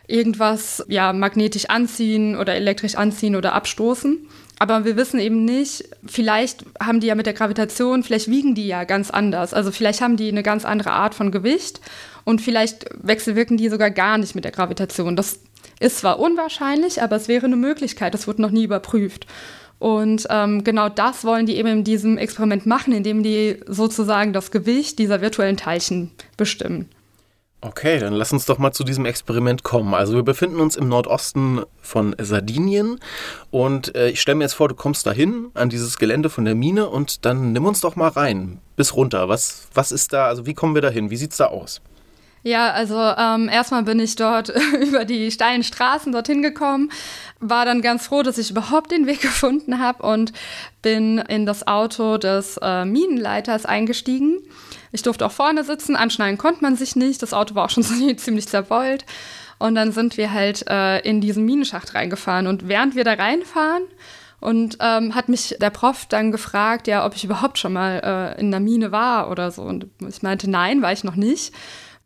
irgendwas 0.07 0.83
ja 0.87 1.13
magnetisch 1.13 1.65
anziehen 1.69 2.35
oder 2.35 2.55
elektrisch 2.55 2.95
anziehen 2.95 3.35
oder 3.35 3.53
abstoßen. 3.53 4.27
Aber 4.59 4.85
wir 4.85 4.95
wissen 4.95 5.19
eben 5.19 5.43
nicht, 5.43 5.85
vielleicht 6.05 6.65
haben 6.79 6.99
die 6.99 7.07
ja 7.07 7.15
mit 7.15 7.25
der 7.25 7.33
Gravitation, 7.33 8.03
vielleicht 8.03 8.29
wiegen 8.29 8.53
die 8.53 8.67
ja 8.67 8.83
ganz 8.83 9.09
anders. 9.09 9.55
Also 9.55 9.71
vielleicht 9.71 10.01
haben 10.01 10.17
die 10.17 10.29
eine 10.29 10.43
ganz 10.43 10.65
andere 10.65 10.91
Art 10.91 11.15
von 11.15 11.31
Gewicht 11.31 11.81
und 12.25 12.41
vielleicht 12.41 12.85
wechselwirken 13.01 13.57
die 13.57 13.69
sogar 13.69 13.89
gar 13.89 14.19
nicht 14.19 14.35
mit 14.35 14.43
der 14.43 14.51
Gravitation. 14.51 15.15
Das 15.15 15.39
ist 15.79 15.97
zwar 15.97 16.19
unwahrscheinlich, 16.19 17.01
aber 17.01 17.15
es 17.15 17.27
wäre 17.27 17.47
eine 17.47 17.55
Möglichkeit. 17.55 18.13
Das 18.13 18.27
wurde 18.27 18.43
noch 18.43 18.51
nie 18.51 18.65
überprüft. 18.65 19.25
Und 19.79 20.27
ähm, 20.29 20.63
genau 20.63 20.89
das 20.89 21.25
wollen 21.25 21.47
die 21.47 21.55
eben 21.55 21.69
in 21.69 21.83
diesem 21.83 22.19
Experiment 22.19 22.67
machen, 22.67 22.93
indem 22.93 23.23
die 23.23 23.57
sozusagen 23.65 24.31
das 24.31 24.51
Gewicht 24.51 24.99
dieser 24.99 25.21
virtuellen 25.21 25.57
Teilchen 25.57 26.11
bestimmen. 26.37 26.87
Okay, 27.63 27.99
dann 27.99 28.13
lass 28.13 28.33
uns 28.33 28.45
doch 28.45 28.57
mal 28.57 28.71
zu 28.71 28.83
diesem 28.83 29.05
Experiment 29.05 29.61
kommen. 29.61 29.93
Also 29.93 30.15
wir 30.15 30.23
befinden 30.23 30.59
uns 30.59 30.75
im 30.75 30.89
Nordosten 30.89 31.61
von 31.79 32.15
Sardinien 32.19 32.99
und 33.51 33.95
äh, 33.95 34.09
ich 34.09 34.19
stelle 34.19 34.37
mir 34.37 34.45
jetzt 34.45 34.55
vor, 34.55 34.67
du 34.67 34.73
kommst 34.73 35.05
dahin 35.05 35.51
an 35.53 35.69
dieses 35.69 35.99
Gelände 35.99 36.31
von 36.31 36.43
der 36.43 36.55
Mine 36.55 36.89
und 36.89 37.23
dann 37.23 37.51
nimm 37.51 37.65
uns 37.65 37.79
doch 37.81 37.95
mal 37.95 38.07
rein 38.07 38.59
bis 38.77 38.95
runter. 38.95 39.29
Was, 39.29 39.67
was 39.75 39.91
ist 39.91 40.11
da, 40.11 40.25
also 40.25 40.47
wie 40.47 40.55
kommen 40.55 40.73
wir 40.73 40.81
dahin? 40.81 41.11
Wie 41.11 41.17
sieht's 41.17 41.37
da 41.37 41.45
aus? 41.45 41.81
Ja, 42.43 42.71
also 42.71 42.95
ähm, 42.97 43.49
erstmal 43.49 43.83
bin 43.83 43.99
ich 43.99 44.15
dort 44.15 44.49
über 44.81 45.05
die 45.05 45.29
steilen 45.31 45.63
Straßen 45.63 46.11
dorthin 46.11 46.41
gekommen, 46.41 46.91
war 47.39 47.65
dann 47.65 47.81
ganz 47.81 48.07
froh, 48.07 48.23
dass 48.23 48.37
ich 48.37 48.49
überhaupt 48.51 48.91
den 48.91 49.05
Weg 49.05 49.21
gefunden 49.21 49.79
habe 49.79 50.03
und 50.03 50.33
bin 50.81 51.19
in 51.19 51.45
das 51.45 51.67
Auto 51.67 52.17
des 52.17 52.57
äh, 52.61 52.85
Minenleiters 52.85 53.65
eingestiegen. 53.65 54.39
Ich 54.91 55.03
durfte 55.03 55.25
auch 55.25 55.31
vorne 55.31 55.63
sitzen, 55.63 55.95
anschneiden 55.95 56.37
konnte 56.37 56.63
man 56.63 56.75
sich 56.75 56.95
nicht. 56.95 57.21
Das 57.21 57.33
Auto 57.33 57.55
war 57.55 57.65
auch 57.65 57.69
schon 57.69 57.83
ziemlich 58.17 58.47
zerbeult. 58.47 59.05
Und 59.59 59.75
dann 59.75 59.91
sind 59.91 60.17
wir 60.17 60.33
halt 60.33 60.67
äh, 60.67 60.99
in 61.01 61.21
diesen 61.21 61.45
Minenschacht 61.45 61.93
reingefahren. 61.93 62.47
Und 62.47 62.67
während 62.67 62.95
wir 62.95 63.03
da 63.03 63.13
reinfahren, 63.13 63.83
und 64.41 64.79
ähm, 64.81 65.13
hat 65.13 65.29
mich 65.29 65.55
der 65.61 65.69
Prof 65.69 66.07
dann 66.07 66.31
gefragt, 66.31 66.87
ja, 66.87 67.05
ob 67.05 67.15
ich 67.15 67.23
überhaupt 67.23 67.59
schon 67.59 67.73
mal 67.73 68.33
äh, 68.35 68.39
in 68.41 68.49
der 68.49 68.59
Mine 68.59 68.91
war 68.91 69.29
oder 69.29 69.51
so. 69.51 69.61
Und 69.61 69.85
ich 70.05 70.23
meinte, 70.23 70.49
nein, 70.49 70.81
war 70.81 70.91
ich 70.91 71.03
noch 71.03 71.15
nicht. 71.15 71.53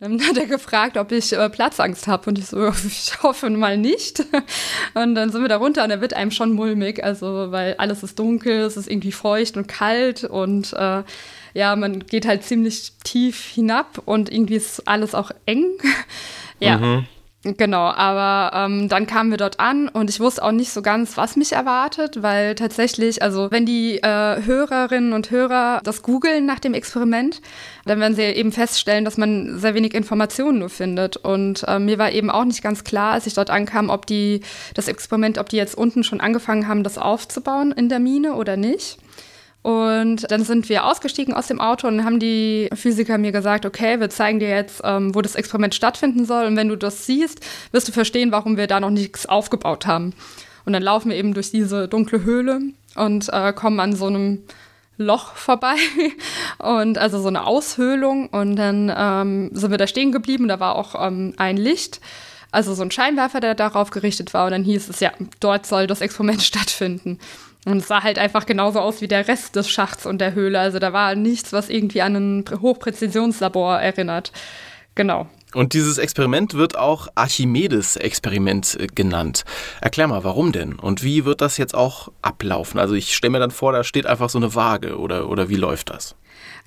Dann 0.06 0.22
hat 0.28 0.38
er 0.38 0.46
gefragt, 0.46 0.98
ob 0.98 1.12
ich 1.12 1.34
äh, 1.34 1.50
Platzangst 1.50 2.08
habe. 2.08 2.30
Und 2.30 2.38
ich 2.38 2.46
so, 2.46 2.68
ich 2.88 3.24
hoffe 3.24 3.50
mal 3.50 3.78
nicht. 3.78 4.20
Und 4.94 5.16
dann 5.16 5.32
sind 5.32 5.42
wir 5.42 5.50
da 5.50 5.58
runter 5.58 5.84
und 5.84 5.92
er 5.92 6.02
wird 6.02 6.14
einem 6.14 6.32
schon 6.32 6.52
mulmig. 6.54 7.04
Also, 7.04 7.52
weil 7.52 7.76
alles 7.78 8.04
ist 8.04 8.20
dunkel, 8.20 8.62
es 8.62 8.78
ist 8.78 8.90
irgendwie 8.90 9.12
feucht 9.12 9.58
und 9.58 9.68
kalt 9.68 10.24
und 10.24 10.74
äh, 10.74 11.04
ja, 11.54 11.76
man 11.76 12.00
geht 12.00 12.26
halt 12.28 12.44
ziemlich 12.44 12.94
tief 13.04 13.50
hinab 13.54 14.02
und 14.06 14.32
irgendwie 14.32 14.56
ist 14.56 14.88
alles 14.88 15.16
auch 15.16 15.32
eng. 15.46 15.72
ja. 16.60 16.78
Mhm. 16.78 17.08
Genau, 17.46 17.92
aber 17.92 18.58
ähm, 18.58 18.90
dann 18.90 19.06
kamen 19.06 19.30
wir 19.30 19.38
dort 19.38 19.60
an 19.60 19.88
und 19.88 20.10
ich 20.10 20.20
wusste 20.20 20.42
auch 20.42 20.52
nicht 20.52 20.72
so 20.72 20.82
ganz, 20.82 21.16
was 21.16 21.36
mich 21.36 21.52
erwartet, 21.52 22.24
weil 22.24 22.56
tatsächlich, 22.56 23.22
also 23.22 23.52
wenn 23.52 23.68
die 23.68 23.98
äh, 23.98 24.42
Hörerinnen 24.44 25.14
und 25.14 25.30
Hörer 25.30 25.80
das 25.84 26.02
googeln 26.02 26.48
nach 26.48 26.58
dem 26.60 26.74
Experiment, 26.74 27.44
dann 27.86 28.00
werden 28.00 28.16
sie 28.16 28.24
eben 28.24 28.52
feststellen, 28.52 29.06
dass 29.06 29.18
man 29.18 29.60
sehr 29.60 29.76
wenig 29.76 29.94
Informationen 29.94 30.58
nur 30.58 30.70
findet. 30.70 31.18
Und 31.18 31.64
äh, 31.68 31.78
mir 31.78 32.00
war 32.00 32.12
eben 32.12 32.32
auch 32.32 32.46
nicht 32.46 32.64
ganz 32.64 32.84
klar, 32.84 33.14
als 33.14 33.28
ich 33.28 33.36
dort 33.36 33.52
ankam, 33.52 33.92
ob 33.92 34.08
die 34.08 34.42
das 34.74 34.88
Experiment, 34.88 35.38
ob 35.38 35.48
die 35.48 35.58
jetzt 35.58 35.78
unten 35.78 36.04
schon 36.04 36.22
angefangen 36.22 36.68
haben, 36.68 36.82
das 36.82 36.98
aufzubauen 36.98 37.72
in 37.72 37.90
der 37.90 38.00
Mine 38.00 38.34
oder 38.34 38.58
nicht. 38.58 38.98
Und 39.66 40.30
dann 40.30 40.44
sind 40.44 40.70
wir 40.70 40.86
ausgestiegen 40.86 41.34
aus 41.34 41.48
dem 41.48 41.60
Auto 41.60 41.88
und 41.88 42.06
haben 42.06 42.20
die 42.20 42.70
Physiker 42.76 43.18
mir 43.18 43.32
gesagt, 43.32 43.66
okay, 43.66 44.00
wir 44.00 44.12
zeigen 44.12 44.40
dir 44.40 44.50
jetzt, 44.50 44.82
ähm, 44.84 45.16
wo 45.16 45.24
das 45.24 45.34
Experiment 45.34 45.74
stattfinden 45.74 46.24
soll. 46.24 46.46
Und 46.46 46.56
wenn 46.56 46.68
du 46.68 46.76
das 46.76 47.08
siehst, 47.08 47.44
wirst 47.72 47.88
du 47.88 47.92
verstehen, 47.92 48.32
warum 48.32 48.58
wir 48.58 48.68
da 48.68 48.80
noch 48.80 48.92
nichts 48.92 49.26
aufgebaut 49.26 49.88
haben. 49.88 50.14
Und 50.66 50.74
dann 50.74 50.84
laufen 50.84 51.10
wir 51.10 51.18
eben 51.18 51.34
durch 51.34 51.50
diese 51.50 51.88
dunkle 51.88 52.24
Höhle 52.24 52.62
und 52.94 53.34
äh, 53.34 53.54
kommen 53.54 53.80
an 53.80 53.96
so 53.96 54.06
einem 54.06 54.44
Loch 54.98 55.34
vorbei 55.34 55.78
und 56.60 57.00
also 57.00 57.20
so 57.20 57.28
eine 57.30 57.48
Aushöhlung. 57.48 58.28
Und 58.28 58.58
dann 58.58 58.94
ähm, 58.96 59.50
sind 59.52 59.72
wir 59.72 59.80
da 59.80 59.88
stehen 59.88 60.12
geblieben. 60.12 60.48
Da 60.48 60.60
war 60.60 60.76
auch 60.76 60.94
ähm, 61.08 61.34
ein 61.38 61.58
Licht 61.58 62.02
also 62.56 62.74
so 62.74 62.82
ein 62.82 62.92
Scheinwerfer, 62.92 63.40
der 63.40 63.54
darauf 63.54 63.92
gerichtet 63.92 64.34
war. 64.34 64.46
Und 64.46 64.52
dann 64.52 64.64
hieß 64.64 64.90
es, 64.90 65.00
ja, 65.00 65.12
dort 65.40 65.66
soll 65.66 65.88
das 65.88 66.02
Experiment 66.02 66.42
stattfinden. 66.42 67.20
Und 67.66 67.78
es 67.78 67.88
sah 67.88 68.04
halt 68.04 68.20
einfach 68.20 68.46
genauso 68.46 68.80
aus 68.80 69.02
wie 69.02 69.08
der 69.08 69.28
Rest 69.28 69.56
des 69.56 69.70
Schachts 69.70 70.06
und 70.06 70.20
der 70.20 70.34
Höhle. 70.34 70.60
Also 70.60 70.80
da 70.80 70.94
war 70.94 71.16
nichts, 71.16 71.52
was 71.52 71.70
irgendwie 71.70 72.02
an 72.02 72.16
ein 72.16 72.46
Hochpräzisionslabor 72.62 73.80
erinnert. 73.80 74.32
Genau. 74.94 75.28
Und 75.54 75.74
dieses 75.74 75.98
Experiment 75.98 76.54
wird 76.54 76.78
auch 76.78 77.08
Archimedes-Experiment 77.16 78.78
äh, 78.80 78.88
genannt. 78.88 79.46
Erklär 79.82 80.08
mal, 80.08 80.24
warum 80.24 80.52
denn? 80.52 80.74
Und 80.74 81.02
wie 81.02 81.26
wird 81.26 81.42
das 81.42 81.58
jetzt 81.58 81.74
auch 81.74 82.12
ablaufen? 82.22 82.80
Also 82.80 82.94
ich 82.94 83.16
stelle 83.16 83.32
mir 83.32 83.40
dann 83.40 83.52
vor, 83.52 83.72
da 83.72 83.84
steht 83.84 84.06
einfach 84.06 84.30
so 84.30 84.38
eine 84.38 84.54
Waage 84.54 84.98
oder, 84.98 85.30
oder 85.30 85.50
wie 85.50 85.56
läuft 85.56 85.90
das? 85.90 86.16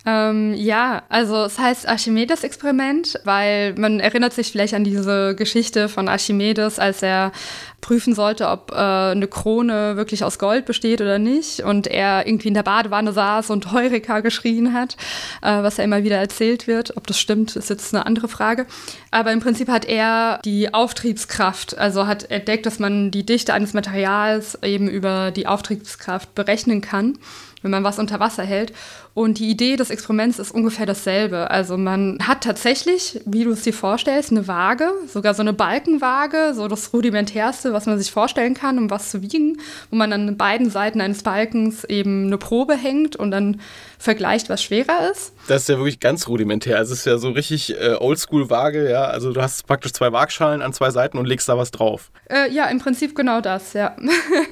Ähm, 0.06 0.54
ja, 0.54 1.02
also 1.08 1.44
es 1.44 1.58
heißt 1.58 1.88
Archimedes-Experiment, 1.88 3.20
weil 3.24 3.74
man 3.74 3.98
erinnert 3.98 4.32
sich 4.32 4.52
vielleicht 4.52 4.74
an 4.74 4.84
diese 4.84 5.34
Geschichte 5.34 5.88
von 5.88 6.08
Archimedes, 6.08 6.78
als 6.78 7.02
er 7.02 7.32
prüfen 7.80 8.14
sollte, 8.14 8.48
ob 8.48 8.70
äh, 8.70 8.74
eine 8.76 9.26
Krone 9.26 9.96
wirklich 9.96 10.22
aus 10.22 10.38
Gold 10.38 10.66
besteht 10.66 11.00
oder 11.00 11.18
nicht. 11.18 11.60
Und 11.60 11.88
er 11.88 12.26
irgendwie 12.26 12.48
in 12.48 12.54
der 12.54 12.62
Badewanne 12.62 13.12
saß 13.12 13.50
und 13.50 13.72
Heureka 13.72 14.20
geschrien 14.20 14.72
hat, 14.72 14.96
äh, 15.42 15.62
was 15.62 15.78
ja 15.78 15.84
immer 15.84 16.04
wieder 16.04 16.16
erzählt 16.16 16.68
wird. 16.68 16.96
Ob 16.96 17.06
das 17.06 17.18
stimmt, 17.18 17.56
ist 17.56 17.68
jetzt 17.68 17.92
eine 17.92 18.06
andere 18.06 18.28
Frage. 18.28 18.66
Aber 19.10 19.32
im 19.32 19.40
Prinzip 19.40 19.68
hat 19.68 19.84
er 19.84 20.40
die 20.44 20.72
Auftriebskraft, 20.72 21.76
also 21.76 22.06
hat 22.06 22.30
entdeckt, 22.30 22.66
dass 22.66 22.78
man 22.78 23.10
die 23.10 23.26
Dichte 23.26 23.52
eines 23.52 23.74
Materials 23.74 24.58
eben 24.62 24.88
über 24.88 25.32
die 25.32 25.46
Auftriebskraft 25.46 26.34
berechnen 26.34 26.80
kann 26.80 27.18
wenn 27.62 27.70
man 27.70 27.84
was 27.84 27.98
unter 27.98 28.20
Wasser 28.20 28.44
hält. 28.44 28.72
Und 29.18 29.40
die 29.40 29.50
Idee 29.50 29.74
des 29.74 29.90
Experiments 29.90 30.38
ist 30.38 30.52
ungefähr 30.52 30.86
dasselbe. 30.86 31.50
Also 31.50 31.76
man 31.76 32.20
hat 32.22 32.44
tatsächlich, 32.44 33.20
wie 33.26 33.42
du 33.42 33.50
es 33.50 33.62
dir 33.62 33.72
vorstellst, 33.72 34.30
eine 34.30 34.46
Waage, 34.46 34.92
sogar 35.12 35.34
so 35.34 35.42
eine 35.42 35.52
Balkenwaage, 35.52 36.52
so 36.54 36.68
das 36.68 36.92
rudimentärste, 36.92 37.72
was 37.72 37.86
man 37.86 37.98
sich 37.98 38.12
vorstellen 38.12 38.54
kann, 38.54 38.78
um 38.78 38.90
was 38.90 39.10
zu 39.10 39.20
wiegen, 39.20 39.56
wo 39.90 39.96
man 39.96 40.12
an 40.12 40.36
beiden 40.36 40.70
Seiten 40.70 41.00
eines 41.00 41.24
Balkens 41.24 41.82
eben 41.82 42.26
eine 42.26 42.38
Probe 42.38 42.76
hängt 42.76 43.16
und 43.16 43.32
dann 43.32 43.60
vergleicht, 43.98 44.48
was 44.48 44.62
schwerer 44.62 45.10
ist. 45.10 45.32
Das 45.48 45.62
ist 45.62 45.68
ja 45.68 45.78
wirklich 45.78 45.98
ganz 45.98 46.28
rudimentär. 46.28 46.76
Also 46.78 46.92
es 46.92 47.00
ist 47.00 47.04
ja 47.06 47.18
so 47.18 47.30
richtig 47.30 47.74
äh, 47.74 47.96
Oldschool-Waage, 47.98 48.88
ja. 48.88 49.06
Also 49.06 49.32
du 49.32 49.42
hast 49.42 49.66
praktisch 49.66 49.92
zwei 49.94 50.12
Waagschalen 50.12 50.62
an 50.62 50.72
zwei 50.72 50.90
Seiten 50.90 51.18
und 51.18 51.26
legst 51.26 51.48
da 51.48 51.58
was 51.58 51.72
drauf. 51.72 52.12
Äh, 52.30 52.52
ja, 52.52 52.66
im 52.66 52.78
Prinzip 52.78 53.16
genau 53.16 53.40
das, 53.40 53.72
ja. 53.72 53.96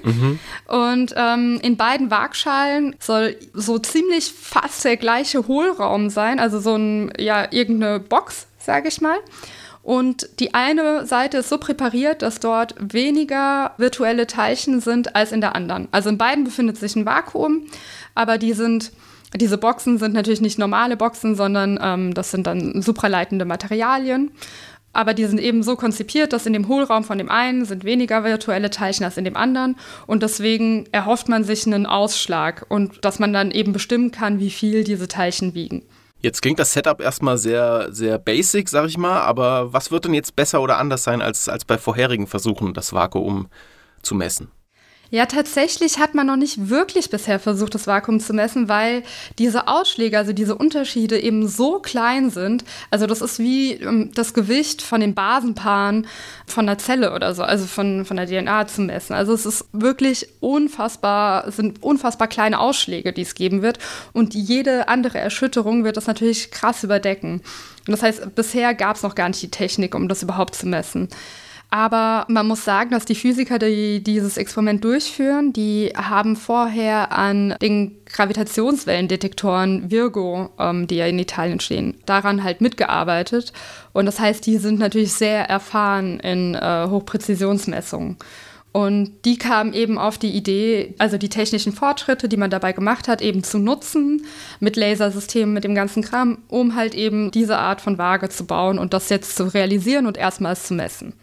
Mhm. 0.03 0.41
Und 0.67 1.15
ähm, 1.17 1.61
in 1.63 1.77
beiden 1.77 2.11
Waagschalen 2.11 2.97
soll 2.99 3.37
so 3.53 3.79
ziemlich 3.79 4.33
fast 4.61 4.85
der 4.85 4.97
gleiche 4.97 5.47
Hohlraum 5.47 6.09
sein, 6.09 6.39
also 6.41 6.59
so 6.61 6.77
ein, 6.77 7.13
ja, 7.19 7.47
irgendeine 7.51 8.01
Box, 8.01 8.47
sage 8.59 8.89
ich 8.89 9.01
mal. 9.01 9.19
Und 9.83 10.29
die 10.41 10.55
eine 10.55 11.07
Seite 11.07 11.39
ist 11.39 11.49
so 11.49 11.59
präpariert, 11.59 12.23
dass 12.23 12.41
dort 12.41 12.75
weniger 12.81 13.73
virtuelle 13.77 14.27
Teilchen 14.27 14.81
sind 14.81 15.15
als 15.15 15.31
in 15.31 15.41
der 15.41 15.55
anderen. 15.55 15.89
Also 15.93 16.09
in 16.09 16.19
beiden 16.19 16.45
befindet 16.45 16.77
sich 16.77 16.97
ein 16.97 17.07
Vakuum, 17.07 17.67
aber 18.15 18.39
die 18.39 18.53
sind 18.53 18.93
diese 19.35 19.59
Boxen 19.59 19.99
sind 19.99 20.15
natürlich 20.15 20.41
nicht 20.41 20.59
normale 20.59 20.97
Boxen, 20.97 21.35
sondern 21.35 21.79
ähm, 21.83 22.15
das 22.15 22.31
sind 22.31 22.47
dann 22.47 22.81
supraleitende 22.81 23.45
Materialien. 23.45 24.31
Aber 24.97 25.13
die 25.13 25.27
sind 25.27 25.39
eben 25.39 25.63
so 25.63 25.77
konzipiert, 25.77 26.33
dass 26.33 26.47
in 26.47 26.55
dem 26.55 26.69
Hohlraum 26.69 27.05
von 27.05 27.19
dem 27.19 27.31
einen 27.31 27.67
sind 27.67 27.85
weniger 27.85 28.25
virtuelle 28.25 28.71
Teilchen 28.71 29.05
als 29.05 29.19
in 29.19 29.25
dem 29.25 29.37
anderen. 29.37 29.77
Und 30.07 30.23
deswegen 30.23 30.87
erhofft 30.91 31.29
man 31.29 31.45
sich 31.45 31.67
einen 31.67 31.85
Ausschlag 31.85 32.65
und 32.71 33.05
dass 33.05 33.19
man 33.19 33.35
dann 33.35 33.51
eben 33.51 33.75
bestimmen 33.75 34.11
kann, 34.11 34.41
wie 34.41 34.49
viel 34.49 34.85
diese 34.85 35.07
Teilchen 35.07 35.55
wiegen. 35.55 35.83
Jetzt 36.23 36.41
klingt 36.41 36.59
das 36.59 36.73
Setup 36.73 37.03
erstmal 37.03 37.37
sehr, 37.37 37.89
sehr 37.93 38.19
basic, 38.19 38.71
sag 38.71 38.87
ich 38.87 38.97
mal, 38.97 39.21
aber 39.21 39.75
was 39.75 39.91
wird 39.91 40.07
denn 40.07 40.15
jetzt 40.15 40.35
besser 40.35 40.63
oder 40.63 40.79
anders 40.79 41.05
sein 41.05 41.21
als, 41.21 41.51
als 41.51 41.67
bei 41.67 41.77
vorherigen 41.77 42.27
Versuchen, 42.27 42.73
das 42.73 42.95
Vakuum 42.95 43.49
zu 44.01 44.15
messen? 44.15 44.49
Ja, 45.11 45.27
tatsächlich 45.27 45.99
hat 45.99 46.15
man 46.15 46.27
noch 46.27 46.37
nicht 46.37 46.69
wirklich 46.69 47.11
bisher 47.11 47.39
versucht, 47.39 47.75
das 47.75 47.87
Vakuum 47.87 48.19
zu 48.19 48.33
messen, 48.33 48.69
weil 48.69 49.05
diese 49.39 49.69
Ausschläge, 49.69 50.19
also 50.19 50.33
diese 50.33 50.57
Unterschiede 50.57 51.21
eben 51.21 51.47
so 51.47 51.79
klein 51.79 52.31
sind. 52.31 52.65
Also 52.91 53.07
das 53.07 53.21
ist 53.21 53.39
wie 53.39 53.75
ähm, 53.75 54.11
das 54.15 54.35
Gewicht 54.35 54.83
von 54.83 55.01
den 55.01 55.15
Basenpaaren 55.15 56.09
von 56.47 56.67
der 56.67 56.79
Zelle 56.79 57.15
oder 57.15 57.35
so, 57.37 57.45
also 57.45 57.67
von, 57.67 58.05
von 58.05 58.17
der 58.17 58.27
DNA 58.27 58.67
zu 58.67 58.83
messen. 58.83 59.15
Also 59.15 59.33
es 59.33 59.47
ist 59.47 59.67
wirklich 59.73 60.29
unfassbar, 60.41 61.53
sind 61.53 61.85
unfassbar 61.85 62.27
kleine 62.27 62.59
Ausschläge, 62.59 63.13
die 63.13 63.23
es 63.23 63.37
geben 63.37 63.63
wird. 63.63 63.79
Und 64.13 64.35
jede 64.35 64.89
andere 64.89 65.19
Erschütterung 65.19 65.85
wird 65.85 65.97
das 65.97 66.09
natürlich 66.09 66.51
krass 66.51 66.83
überdecken. 66.83 67.43
Und 67.87 67.93
das 67.93 68.03
heißt, 68.03 68.35
bisher 68.35 68.75
gab 68.75 68.97
es 68.97 69.05
noch 69.05 69.15
gar 69.15 69.29
nicht 69.29 69.43
die 69.43 69.51
Technik, 69.51 69.95
um 69.95 70.09
das 70.09 70.25
überhaupt 70.25 70.57
zu 70.57 70.67
messen. 70.67 71.09
Aber 71.69 72.27
man 72.29 72.47
muss 72.47 72.65
sagen, 72.65 72.91
dass 72.91 73.05
die 73.05 73.17
Physiker, 73.17 73.59
die 73.59 74.03
dieses 74.03 74.37
Experiment 74.37 74.85
durchführen, 74.85 75.53
die 75.53 75.93
haben 75.97 76.37
vorher 76.37 77.13
an 77.13 77.57
den 77.61 77.97
Gravitationswellendetektoren 78.07 79.91
Virgo, 79.91 80.51
ähm, 80.59 80.87
die 80.87 80.97
ja 80.97 81.07
in 81.07 81.19
Italien 81.19 81.59
stehen, 81.59 81.95
daran 82.07 82.45
halt 82.45 82.61
mitgearbeitet. 82.61 83.53
Und 83.93 84.07
das 84.07 84.21
heißt, 84.21 84.47
die 84.47 84.59
sind 84.59 84.79
natürlich 84.79 85.13
sehr 85.13 85.49
erfahren 85.49 86.21
in 86.21 86.55
äh, 86.55 86.87
Hochpräzisionsmessungen. 86.89 88.17
Und 88.71 89.25
die 89.25 89.39
kamen 89.39 89.73
eben 89.73 89.97
auf 89.97 90.19
die 90.19 90.33
Idee, 90.33 90.95
also 90.99 91.17
die 91.17 91.31
technischen 91.31 91.73
Fortschritte, 91.73 92.29
die 92.29 92.37
man 92.37 92.51
dabei 92.51 92.73
gemacht 92.73 93.09
hat, 93.09 93.23
eben 93.23 93.43
zu 93.43 93.59
nutzen 93.59 94.27
mit 94.61 94.77
Lasersystemen, 94.77 95.55
mit 95.55 95.65
dem 95.65 95.75
ganzen 95.75 96.03
Kram, 96.03 96.39
um 96.49 96.77
halt 96.77 96.95
eben 96.95 97.31
diese 97.31 97.57
Art 97.57 97.81
von 97.81 97.97
Waage 97.97 98.29
zu 98.29 98.45
bauen 98.45 98.79
und 98.79 98.93
das 98.93 99.09
jetzt 99.09 99.35
zu 99.35 99.45
realisieren 99.45 100.07
und 100.07 100.19
erstmals 100.19 100.67
zu 100.67 100.75
messen. 100.75 101.15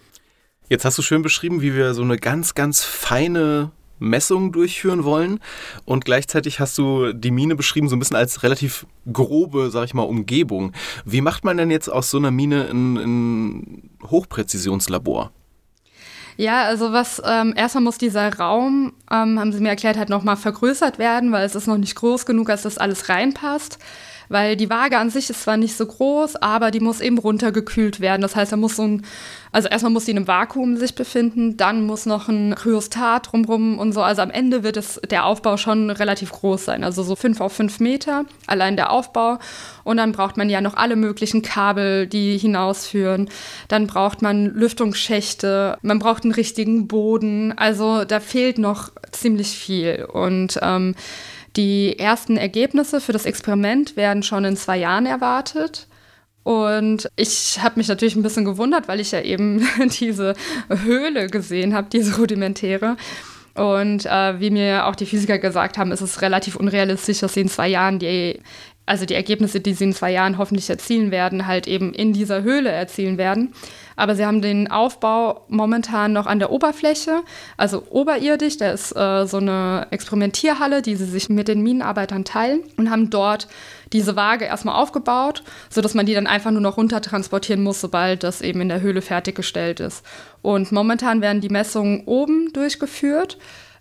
Jetzt 0.74 0.86
hast 0.86 0.98
du 0.98 1.04
schön 1.04 1.22
beschrieben, 1.22 1.62
wie 1.62 1.76
wir 1.76 1.94
so 1.94 2.02
eine 2.02 2.18
ganz, 2.18 2.56
ganz 2.56 2.84
feine 2.84 3.70
Messung 4.00 4.52
durchführen 4.52 5.04
wollen. 5.04 5.40
Und 5.86 6.04
gleichzeitig 6.04 6.60
hast 6.60 6.80
du 6.80 7.14
die 7.14 7.30
Mine 7.30 7.56
beschrieben, 7.56 7.90
so 7.90 7.96
ein 7.96 8.00
bisschen 8.00 8.18
als 8.18 8.42
relativ 8.42 8.88
grobe, 9.14 9.70
sag 9.70 9.86
ich 9.86 9.94
mal, 9.94 10.02
Umgebung. 10.02 10.72
Wie 11.06 11.22
macht 11.22 11.46
man 11.46 11.58
denn 11.58 11.70
jetzt 11.70 11.90
aus 11.90 12.10
so 12.10 12.18
einer 12.18 12.32
Mine 12.32 12.70
ein, 12.72 12.98
ein 12.98 13.90
Hochpräzisionslabor? 14.04 15.32
Ja, 16.38 16.64
also 16.64 16.92
was 16.92 17.22
ähm, 17.24 17.54
erstmal 17.56 17.84
muss 17.84 18.00
dieser 18.00 18.36
Raum, 18.40 18.94
ähm, 19.12 19.40
haben 19.40 19.54
sie 19.54 19.60
mir 19.60 19.70
erklärt, 19.70 19.98
halt 19.98 20.10
nochmal 20.10 20.38
vergrößert 20.38 20.98
werden, 20.98 21.32
weil 21.32 21.46
es 21.46 21.54
ist 21.54 21.68
noch 21.68 21.78
nicht 21.78 21.94
groß 21.94 22.26
genug, 22.26 22.50
als 22.50 22.64
das 22.64 22.80
alles 22.80 23.10
reinpasst 23.10 23.78
weil 24.30 24.56
die 24.56 24.70
Waage 24.70 24.98
an 24.98 25.10
sich 25.10 25.30
ist 25.30 25.44
zwar 25.44 25.58
nicht 25.58 25.76
so 25.76 25.86
groß, 25.86 26.38
aber 26.38 26.72
die 26.72 26.80
muss 26.80 27.02
eben 27.02 27.18
runtergekühlt 27.18 28.00
werden. 28.00 28.22
Das 28.22 28.36
heißt, 28.36 28.52
da 28.52 28.58
muss 28.58 28.76
so 28.76 28.84
ein, 28.84 29.06
also 29.52 29.70
erstmal 29.70 29.92
muss 29.92 30.06
sie 30.06 30.12
in 30.12 30.18
einem 30.18 30.28
Vakuum 30.28 30.78
sich 30.78 30.96
befinden, 30.96 31.58
dann 31.58 31.86
muss 31.86 32.06
noch 32.06 32.28
ein 32.30 32.56
Kryostat 32.56 33.32
drumrum 33.32 33.78
und 33.80 33.94
so. 33.94 34.02
Also 34.02 34.22
am 34.22 34.32
Ende 34.32 34.64
wird 34.64 34.78
es, 34.78 35.00
der 35.10 35.26
Aufbau 35.26 35.58
schon 35.58 35.90
relativ 35.90 36.32
groß 36.32 36.66
sein, 36.66 36.84
also 36.84 37.04
so 37.04 37.16
fünf 37.16 37.40
auf 37.42 37.54
fünf 37.54 37.80
Meter, 37.80 38.26
allein 38.48 38.76
der 38.76 38.92
Aufbau. 38.92 39.40
Und 39.84 39.98
dann 39.98 40.12
braucht 40.12 40.38
man 40.38 40.50
ja 40.50 40.62
noch 40.62 40.76
alle 40.76 40.96
möglichen 40.96 41.42
Kabel, 41.42 42.08
die 42.08 42.38
hinausführen. 42.38 43.30
Dann 43.68 43.88
braucht 43.88 44.22
man 44.22 44.46
Lüftungsschächte, 44.46 45.78
man 45.82 46.00
braucht 46.00 46.24
einen 46.24 46.34
richtigen 46.34 46.88
Boden. 46.88 47.54
Also 47.58 48.06
da 48.06 48.20
fehlt 48.20 48.58
noch 48.58 48.92
ziemlich 49.12 49.50
viel. 49.50 50.06
Und 50.12 50.60
ähm, 50.62 50.96
die 51.56 51.98
ersten 52.00 52.38
Ergebnisse 52.38 53.00
für 53.00 53.14
das 53.14 53.26
Experiment 53.26 53.96
werden 53.96 54.24
schon 54.24 54.46
in 54.46 54.58
zwei 54.58 54.78
Jahren 54.78 55.06
erwartet. 55.06 55.88
Und 56.44 57.10
ich 57.16 57.60
habe 57.62 57.76
mich 57.78 57.88
natürlich 57.88 58.16
ein 58.16 58.24
bisschen 58.24 58.44
gewundert, 58.44 58.88
weil 58.88 59.00
ich 59.00 59.12
ja 59.12 59.22
eben 59.22 59.66
diese 60.00 60.34
Höhle 60.68 61.28
gesehen 61.28 61.74
habe, 61.74 61.88
diese 61.92 62.18
rudimentäre. 62.18 62.98
Und 63.56 64.06
äh, 64.08 64.40
wie 64.40 64.50
mir 64.50 64.88
auch 64.88 64.96
die 64.96 65.06
Physiker 65.06 65.38
gesagt 65.38 65.78
haben, 65.78 65.92
ist 65.92 66.02
es 66.02 66.22
relativ 66.22 66.56
unrealistisch, 66.56 67.20
dass 67.20 67.36
sie 67.36 67.42
in 67.42 67.50
zwei 67.50 67.68
Jahren 67.68 68.00
die, 68.00 68.42
also 68.86 69.06
die 69.06 69.14
Ergebnisse, 69.14 69.62
die 69.62 69.74
sie 69.74 69.86
in 69.86 69.94
zwei 69.94 70.12
Jahren 70.12 70.38
hoffentlich 70.38 70.70
erzielen 70.70 71.12
werden, 71.12 71.48
halt 71.48 71.68
eben 71.68 71.94
in 71.94 72.12
dieser 72.12 72.44
Höhle 72.44 72.70
erzielen 72.70 73.18
werden. 73.18 73.54
Aber 73.96 74.16
sie 74.16 74.26
haben 74.26 74.42
den 74.42 74.70
Aufbau 74.70 75.46
momentan 75.48 76.14
noch 76.14 76.26
an 76.26 76.40
der 76.40 76.52
Oberfläche, 76.52 77.22
also 77.58 77.84
oberirdisch. 77.90 78.58
Da 78.58 78.72
ist 78.72 78.92
äh, 78.96 79.26
so 79.26 79.38
eine 79.38 79.88
Experimentierhalle, 79.92 80.82
die 80.82 80.96
sie 80.96 81.06
sich 81.06 81.30
mit 81.30 81.48
den 81.48 81.62
Minenarbeitern 81.62 82.26
teilen 82.26 82.62
und 82.78 82.90
haben 82.90 83.10
dort 83.10 83.48
diese 83.94 84.16
Waage 84.16 84.46
erstmal 84.46 84.76
aufgebaut, 84.76 85.44
sodass 85.70 85.94
man 85.94 86.06
die 86.06 86.16
dann 86.16 86.28
einfach 86.28 86.52
nur 86.52 86.62
noch 86.62 86.78
runter 86.78 87.02
transportieren 87.02 87.64
muss, 87.64 87.80
sobald 87.80 88.24
das 88.24 88.42
eben 88.42 88.62
in 88.62 88.70
der 88.70 88.82
Höhle 88.82 89.02
fertiggestellt 89.02 89.80
ist. 89.80 90.04
Und 90.42 90.72
momentan 90.72 91.22
werden 91.22 91.42
die 91.42 91.50
Messungen 91.50 92.04
oben 92.06 92.52
durchgeführt. 92.52 93.38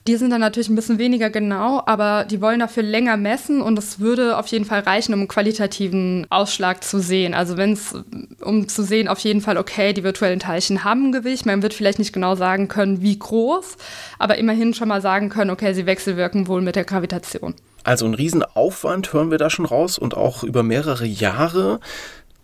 Die 0.08 0.16
sind 0.16 0.30
dann 0.30 0.40
natürlich 0.40 0.68
ein 0.68 0.74
bisschen 0.74 0.98
weniger 0.98 1.30
genau, 1.30 1.80
aber 1.86 2.24
die 2.24 2.40
wollen 2.40 2.58
dafür 2.58 2.82
länger 2.82 3.16
messen 3.16 3.62
und 3.62 3.78
es 3.78 4.00
würde 4.00 4.36
auf 4.36 4.48
jeden 4.48 4.64
Fall 4.64 4.80
reichen, 4.80 5.14
um 5.14 5.20
einen 5.20 5.28
qualitativen 5.28 6.26
Ausschlag 6.28 6.82
zu 6.82 6.98
sehen. 6.98 7.34
Also 7.34 7.56
wenn 7.56 7.74
es, 7.74 7.94
um 8.40 8.66
zu 8.66 8.82
sehen, 8.82 9.06
auf 9.06 9.20
jeden 9.20 9.40
Fall, 9.40 9.56
okay, 9.56 9.92
die 9.92 10.02
virtuellen 10.02 10.40
Teilchen 10.40 10.82
haben 10.82 11.06
ein 11.06 11.12
Gewicht. 11.12 11.46
Man 11.46 11.62
wird 11.62 11.72
vielleicht 11.72 12.00
nicht 12.00 12.12
genau 12.12 12.34
sagen 12.34 12.66
können, 12.66 13.00
wie 13.00 13.16
groß, 13.16 13.76
aber 14.18 14.38
immerhin 14.38 14.74
schon 14.74 14.88
mal 14.88 15.00
sagen 15.00 15.28
können, 15.28 15.50
okay, 15.50 15.72
sie 15.72 15.86
wechselwirken 15.86 16.48
wohl 16.48 16.62
mit 16.62 16.74
der 16.74 16.84
Gravitation. 16.84 17.54
Also 17.84 18.06
ein 18.06 18.14
Riesenaufwand 18.14 19.12
hören 19.12 19.30
wir 19.30 19.38
da 19.38 19.50
schon 19.50 19.66
raus 19.66 19.98
und 19.98 20.16
auch 20.16 20.44
über 20.44 20.62
mehrere 20.62 21.04
Jahre. 21.06 21.80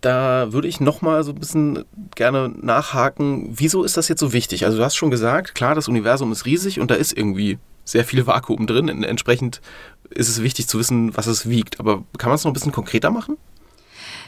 Da 0.01 0.53
würde 0.53 0.67
ich 0.67 0.79
nochmal 0.79 1.23
so 1.23 1.31
ein 1.31 1.39
bisschen 1.39 1.83
gerne 2.15 2.49
nachhaken, 2.61 3.49
wieso 3.51 3.83
ist 3.83 3.97
das 3.97 4.07
jetzt 4.07 4.19
so 4.19 4.31
wichtig? 4.31 4.65
Also 4.65 4.77
du 4.77 4.83
hast 4.83 4.95
schon 4.95 5.11
gesagt, 5.11 5.55
klar, 5.55 5.75
das 5.75 5.87
Universum 5.87 6.31
ist 6.31 6.45
riesig 6.45 6.79
und 6.79 6.89
da 6.89 6.95
ist 6.95 7.17
irgendwie 7.17 7.57
sehr 7.83 8.05
viel 8.05 8.25
Vakuum 8.25 8.67
drin. 8.67 9.03
Entsprechend 9.03 9.61
ist 10.09 10.29
es 10.29 10.41
wichtig 10.41 10.67
zu 10.67 10.79
wissen, 10.79 11.15
was 11.17 11.27
es 11.27 11.49
wiegt. 11.49 11.79
Aber 11.79 12.03
kann 12.17 12.29
man 12.29 12.35
es 12.35 12.43
noch 12.43 12.51
ein 12.51 12.53
bisschen 12.53 12.71
konkreter 12.71 13.11
machen? 13.11 13.37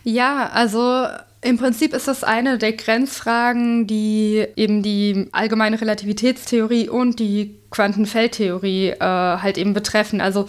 Ja, 0.04 0.50
also 0.50 1.08
im 1.42 1.58
Prinzip 1.58 1.94
ist 1.94 2.08
das 2.08 2.24
eine 2.24 2.58
der 2.58 2.74
Grenzfragen, 2.74 3.88
die 3.88 4.46
eben 4.56 4.84
die 4.84 5.28
allgemeine 5.32 5.80
Relativitätstheorie 5.80 6.90
und 6.90 7.20
die 7.20 7.60
Quantenfeldtheorie 7.72 8.90
äh, 8.90 9.00
halt 9.00 9.58
eben 9.58 9.74
betreffen. 9.74 10.22
Also 10.22 10.48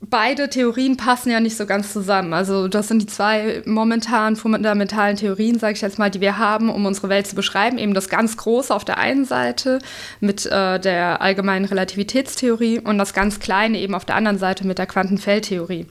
beide 0.00 0.48
Theorien 0.48 0.96
passen 0.96 1.30
ja 1.30 1.40
nicht 1.40 1.56
so 1.56 1.66
ganz 1.66 1.92
zusammen. 1.92 2.32
Also 2.32 2.68
das 2.68 2.88
sind 2.88 3.02
die 3.02 3.06
zwei 3.06 3.62
momentan 3.66 4.36
fundamentalen 4.36 5.16
Theorien, 5.16 5.58
sage 5.58 5.74
ich 5.74 5.82
jetzt 5.82 5.98
mal, 5.98 6.10
die 6.10 6.20
wir 6.20 6.38
haben, 6.38 6.70
um 6.70 6.86
unsere 6.86 7.10
Welt 7.10 7.26
zu 7.26 7.36
beschreiben. 7.36 7.76
Eben 7.78 7.92
das 7.92 8.08
ganz 8.08 8.36
Große 8.36 8.74
auf 8.74 8.84
der 8.84 8.98
einen 8.98 9.24
Seite 9.26 9.78
mit 10.20 10.46
äh, 10.46 10.80
der 10.80 11.20
allgemeinen 11.20 11.66
Relativitätstheorie 11.66 12.80
und 12.80 12.96
das 12.98 13.12
ganz 13.12 13.40
Kleine 13.40 13.78
eben 13.78 13.94
auf 13.94 14.06
der 14.06 14.16
anderen 14.16 14.38
Seite 14.38 14.66
mit 14.66 14.78
der 14.78 14.86
Quantenfeldtheorie. 14.86 15.86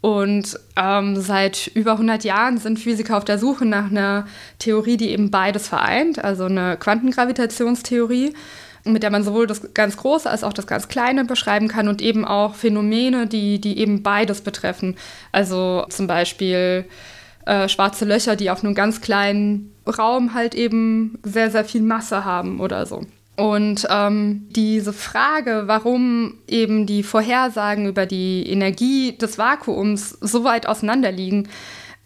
Und 0.00 0.58
ähm, 0.76 1.18
seit 1.18 1.66
über 1.68 1.92
100 1.92 2.24
Jahren 2.24 2.58
sind 2.58 2.78
Physiker 2.78 3.16
auf 3.16 3.24
der 3.24 3.38
Suche 3.38 3.64
nach 3.64 3.90
einer 3.90 4.26
Theorie, 4.58 4.98
die 4.98 5.08
eben 5.10 5.30
beides 5.30 5.68
vereint, 5.68 6.22
also 6.22 6.44
eine 6.44 6.76
Quantengravitationstheorie 6.76 8.34
mit 8.84 9.02
der 9.02 9.10
man 9.10 9.24
sowohl 9.24 9.46
das 9.46 9.74
ganz 9.74 9.96
Große 9.96 10.28
als 10.28 10.44
auch 10.44 10.52
das 10.52 10.66
ganz 10.66 10.88
Kleine 10.88 11.24
beschreiben 11.24 11.68
kann 11.68 11.88
und 11.88 12.02
eben 12.02 12.24
auch 12.24 12.54
Phänomene, 12.54 13.26
die, 13.26 13.60
die 13.60 13.78
eben 13.78 14.02
beides 14.02 14.42
betreffen. 14.42 14.96
Also 15.32 15.86
zum 15.88 16.06
Beispiel 16.06 16.84
äh, 17.46 17.68
schwarze 17.68 18.04
Löcher, 18.04 18.36
die 18.36 18.50
auf 18.50 18.62
einem 18.62 18.74
ganz 18.74 19.00
kleinen 19.00 19.72
Raum 19.86 20.34
halt 20.34 20.54
eben 20.54 21.18
sehr, 21.22 21.50
sehr 21.50 21.64
viel 21.64 21.82
Masse 21.82 22.24
haben 22.24 22.60
oder 22.60 22.86
so. 22.86 23.02
Und 23.36 23.86
ähm, 23.90 24.46
diese 24.50 24.92
Frage, 24.92 25.64
warum 25.66 26.34
eben 26.46 26.86
die 26.86 27.02
Vorhersagen 27.02 27.86
über 27.86 28.06
die 28.06 28.48
Energie 28.48 29.16
des 29.18 29.38
Vakuums 29.38 30.10
so 30.20 30.44
weit 30.44 30.68
auseinander 30.68 31.10
liegen, 31.10 31.48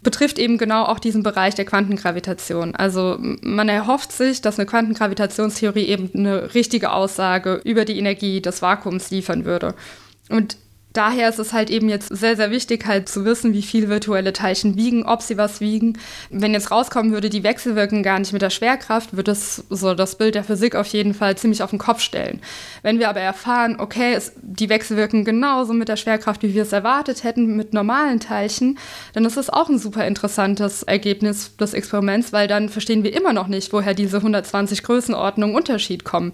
betrifft 0.09 0.39
eben 0.39 0.57
genau 0.57 0.85
auch 0.85 1.01
diesen 1.01 1.23
Bereich 1.23 1.55
der 1.55 1.67
Quantengravitation. 1.67 2.75
Also 2.75 3.19
man 3.21 3.69
erhofft 3.69 4.11
sich, 4.11 4.41
dass 4.41 4.59
eine 4.59 4.65
Quantengravitationstheorie 4.65 5.85
eben 5.85 6.11
eine 6.15 6.55
richtige 6.55 6.93
Aussage 6.93 7.61
über 7.63 7.85
die 7.85 7.99
Energie 7.99 8.41
des 8.41 8.63
Vakuums 8.63 9.11
liefern 9.11 9.45
würde. 9.45 9.75
Und 10.31 10.57
daher 10.93 11.29
ist 11.29 11.39
es 11.39 11.53
halt 11.53 11.71
eben 11.71 11.89
jetzt 11.89 12.09
sehr, 12.09 12.37
sehr 12.37 12.51
wichtig, 12.51 12.87
halt 12.87 13.09
zu 13.09 13.25
wissen, 13.25 13.53
wie 13.53 13.63
viel 13.63 13.89
virtuelle 13.89 14.33
Teilchen 14.33 14.77
wiegen, 14.77 15.05
ob 15.05 15.23
sie 15.23 15.37
was 15.37 15.61
wiegen. 15.61 15.99
Wenn 16.31 16.55
jetzt 16.55 16.71
rauskommen 16.71 17.13
würde, 17.13 17.31
die 17.31 17.43
wechselwirken 17.43 18.03
gar 18.03 18.19
nicht 18.19 18.33
mit 18.33 18.43
der 18.43 18.51
Schwerkraft, 18.51 19.15
würde 19.15 19.33
es 19.33 19.65
so 19.69 19.95
das 19.95 20.17
Bild 20.17 20.35
der 20.35 20.45
Physik 20.45 20.75
auf 20.75 20.87
jeden 20.89 21.15
Fall 21.15 21.37
ziemlich 21.37 21.63
auf 21.63 21.71
den 21.71 21.79
Kopf 21.79 22.01
stellen. 22.01 22.41
Wenn 22.83 22.99
wir 22.99 23.09
aber 23.09 23.21
erfahren, 23.21 23.77
okay, 23.79 24.15
es, 24.15 24.33
die 24.41 24.69
wechselwirken 24.69 25.25
genauso 25.25 25.73
mit 25.73 25.89
der 25.89 25.97
Schwerkraft, 25.97 26.43
wie 26.43 26.55
wir 26.55 26.63
es 26.63 26.73
erwartet 26.73 27.23
hätten 27.23 27.57
mit 27.57 27.73
normalen 27.73 28.21
Teilchen, 28.21 28.79
dann 29.13 29.25
ist 29.25 29.37
das 29.37 29.51
auch 29.51 29.69
ein 29.69 29.79
super 29.79 30.07
interessantes 30.07 30.83
Ergebnis 30.83 31.57
des 31.57 31.75
Experiments, 31.75 32.33
weil 32.33 32.49
dann 32.49 32.69
verstehen 32.69 33.05
wir 33.05 33.15
immer 33.15 33.33
noch 33.33 33.49
nicht, 33.49 33.73
woher 33.73 33.95
diese 33.95 34.19
120 34.19 34.83
Größenordnungen 34.83 35.55
Unterschied 35.55 36.05
kommen. 36.05 36.33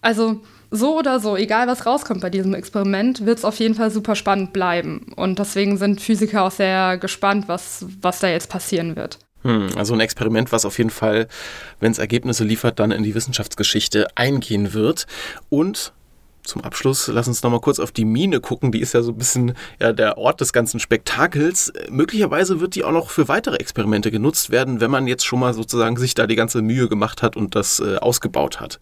Also 0.00 0.40
so 0.74 0.98
oder 0.98 1.20
so, 1.20 1.36
egal 1.36 1.66
was 1.66 1.86
rauskommt 1.86 2.20
bei 2.20 2.30
diesem 2.30 2.54
Experiment, 2.54 3.24
wird 3.26 3.38
es 3.38 3.44
auf 3.44 3.58
jeden 3.58 3.74
Fall 3.74 3.90
super 3.90 4.14
spannend 4.14 4.52
bleiben. 4.52 5.12
Und 5.16 5.38
deswegen 5.38 5.76
sind 5.76 6.00
Physiker 6.00 6.44
auch 6.44 6.50
sehr 6.50 6.98
gespannt, 6.98 7.48
was, 7.48 7.86
was 8.00 8.20
da 8.20 8.28
jetzt 8.28 8.48
passieren 8.48 8.96
wird. 8.96 9.18
Hm, 9.42 9.68
also 9.76 9.94
ein 9.94 10.00
Experiment, 10.00 10.52
was 10.52 10.64
auf 10.64 10.78
jeden 10.78 10.90
Fall, 10.90 11.28
wenn 11.80 11.92
es 11.92 11.98
Ergebnisse 11.98 12.44
liefert, 12.44 12.78
dann 12.78 12.90
in 12.90 13.02
die 13.02 13.14
Wissenschaftsgeschichte 13.14 14.08
eingehen 14.16 14.72
wird. 14.72 15.06
Und 15.50 15.92
zum 16.44 16.62
Abschluss, 16.62 17.08
lass 17.08 17.26
uns 17.26 17.42
noch 17.42 17.50
mal 17.50 17.60
kurz 17.60 17.78
auf 17.78 17.90
die 17.90 18.04
Mine 18.04 18.40
gucken. 18.40 18.70
Die 18.70 18.80
ist 18.80 18.92
ja 18.92 19.02
so 19.02 19.12
ein 19.12 19.18
bisschen 19.18 19.54
ja, 19.80 19.92
der 19.92 20.18
Ort 20.18 20.40
des 20.40 20.52
ganzen 20.52 20.78
Spektakels. 20.78 21.72
Möglicherweise 21.88 22.60
wird 22.60 22.74
die 22.74 22.84
auch 22.84 22.92
noch 22.92 23.10
für 23.10 23.28
weitere 23.28 23.56
Experimente 23.56 24.10
genutzt 24.10 24.50
werden, 24.50 24.80
wenn 24.80 24.90
man 24.90 25.06
jetzt 25.06 25.24
schon 25.24 25.40
mal 25.40 25.54
sozusagen 25.54 25.96
sich 25.96 26.14
da 26.14 26.26
die 26.26 26.36
ganze 26.36 26.60
Mühe 26.60 26.88
gemacht 26.88 27.22
hat 27.22 27.36
und 27.36 27.54
das 27.54 27.80
äh, 27.80 27.96
ausgebaut 27.96 28.60
hat. 28.60 28.78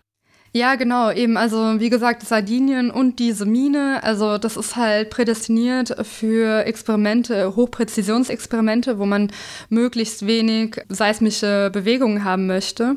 Ja, 0.55 0.75
genau, 0.75 1.11
eben. 1.11 1.39
Also 1.39 1.81
wie 1.81 1.89
gesagt, 1.89 2.23
Sardinien 2.27 2.91
und 2.91 3.19
diese 3.19 3.47
Mine, 3.47 4.01
also 4.03 4.37
das 4.37 4.59
ist 4.59 4.77
halt 4.77 5.09
prädestiniert 5.09 5.97
für 6.07 6.67
Experimente, 6.67 7.57
Hochpräzisionsexperimente, 7.57 8.99
wo 8.99 9.07
man 9.07 9.33
möglichst 9.71 10.27
wenig 10.27 10.77
seismische 10.91 11.71
Bewegungen 11.73 12.25
haben 12.25 12.47
möchte. 12.47 12.97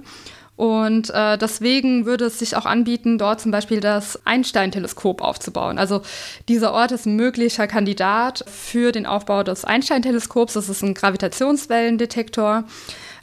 Und 0.58 1.10
äh, 1.12 1.38
deswegen 1.38 2.06
würde 2.06 2.26
es 2.26 2.40
sich 2.40 2.58
auch 2.58 2.66
anbieten, 2.66 3.18
dort 3.18 3.42
zum 3.42 3.52
Beispiel 3.52 3.80
das 3.80 4.20
Einstein-Teleskop 4.26 5.22
aufzubauen. 5.22 5.78
Also 5.78 6.02
dieser 6.50 6.74
Ort 6.74 6.92
ist 6.92 7.06
ein 7.06 7.16
möglicher 7.16 7.68
Kandidat 7.68 8.44
für 8.48 8.92
den 8.92 9.06
Aufbau 9.06 9.44
des 9.44 9.64
Einstein-Teleskops. 9.66 10.54
Das 10.54 10.70
ist 10.70 10.82
ein 10.82 10.94
Gravitationswellendetektor 10.94 12.66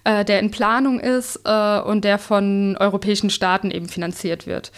äh, 0.04 0.24
der 0.24 0.40
in 0.40 0.50
Planung 0.50 1.00
ist 1.00 1.40
äh, 1.44 1.80
und 1.80 2.04
der 2.04 2.18
von 2.18 2.76
europäischen 2.78 3.30
Staaten 3.30 3.70
eben 3.70 3.88
finanziert 3.88 4.46
wird. 4.46 4.72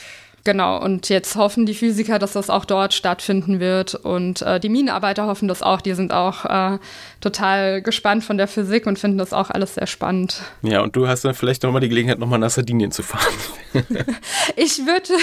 Genau, 0.44 0.78
und 0.78 1.08
jetzt 1.08 1.36
hoffen 1.36 1.64
die 1.64 1.74
Physiker, 1.74 2.18
dass 2.18 2.34
das 2.34 2.50
auch 2.50 2.66
dort 2.66 2.92
stattfinden 2.92 3.60
wird. 3.60 3.94
Und 3.94 4.42
äh, 4.42 4.60
die 4.60 4.68
Minenarbeiter 4.68 5.26
hoffen 5.26 5.48
das 5.48 5.62
auch. 5.62 5.80
Die 5.80 5.94
sind 5.94 6.12
auch 6.12 6.44
äh, 6.44 6.78
total 7.22 7.80
gespannt 7.80 8.24
von 8.24 8.36
der 8.36 8.46
Physik 8.46 8.86
und 8.86 8.98
finden 8.98 9.16
das 9.16 9.32
auch 9.32 9.48
alles 9.48 9.76
sehr 9.76 9.86
spannend. 9.86 10.42
Ja, 10.60 10.82
und 10.82 10.96
du 10.96 11.08
hast 11.08 11.24
dann 11.24 11.32
vielleicht 11.32 11.62
nochmal 11.62 11.80
die 11.80 11.88
Gelegenheit, 11.88 12.18
nochmal 12.18 12.38
nach 12.38 12.50
Sardinien 12.50 12.90
zu 12.90 13.02
fahren. 13.02 13.32
ich 14.56 14.78
würde 14.80 15.14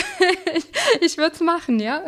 ich 1.02 1.18
würde 1.18 1.36
es 1.36 1.42
machen, 1.42 1.80
ja. 1.80 2.02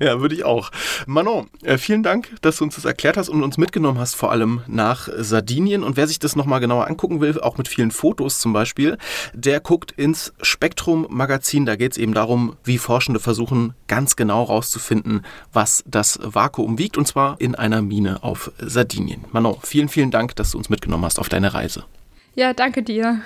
Ja, 0.00 0.20
würde 0.20 0.34
ich 0.34 0.44
auch. 0.44 0.70
Manon, 1.06 1.48
äh, 1.62 1.78
vielen 1.78 2.02
Dank, 2.02 2.34
dass 2.42 2.56
du 2.56 2.64
uns 2.64 2.74
das 2.74 2.84
erklärt 2.84 3.16
hast 3.16 3.28
und 3.28 3.44
uns 3.44 3.58
mitgenommen 3.58 3.98
hast, 3.98 4.14
vor 4.14 4.32
allem 4.32 4.62
nach 4.66 5.08
Sardinien. 5.16 5.84
Und 5.84 5.96
wer 5.96 6.08
sich 6.08 6.18
das 6.18 6.34
nochmal 6.34 6.58
genauer 6.58 6.88
angucken 6.88 7.20
will, 7.20 7.40
auch 7.40 7.58
mit 7.58 7.68
vielen 7.68 7.92
Fotos 7.92 8.40
zum 8.40 8.52
Beispiel, 8.52 8.98
der 9.32 9.60
guckt 9.60 9.92
ins 9.92 10.32
Spektrum-Magazin. 10.42 11.64
Da 11.64 11.76
geht 11.76 11.92
es 11.92 11.98
eben 11.98 12.07
eben 12.08 12.14
darum, 12.14 12.56
wie 12.64 12.78
Forschende 12.78 13.20
versuchen, 13.20 13.74
ganz 13.86 14.16
genau 14.16 14.48
herauszufinden, 14.48 15.24
was 15.52 15.84
das 15.86 16.18
Vakuum 16.22 16.78
wiegt, 16.78 16.96
und 16.96 17.06
zwar 17.06 17.38
in 17.38 17.54
einer 17.54 17.82
Mine 17.82 18.22
auf 18.22 18.50
Sardinien. 18.58 19.24
Manon, 19.32 19.56
vielen, 19.62 19.90
vielen 19.90 20.10
Dank, 20.10 20.34
dass 20.36 20.52
du 20.52 20.58
uns 20.58 20.70
mitgenommen 20.70 21.04
hast 21.04 21.18
auf 21.18 21.28
deine 21.28 21.52
Reise. 21.52 21.84
Ja, 22.34 22.54
danke 22.54 22.82
dir. 22.82 23.20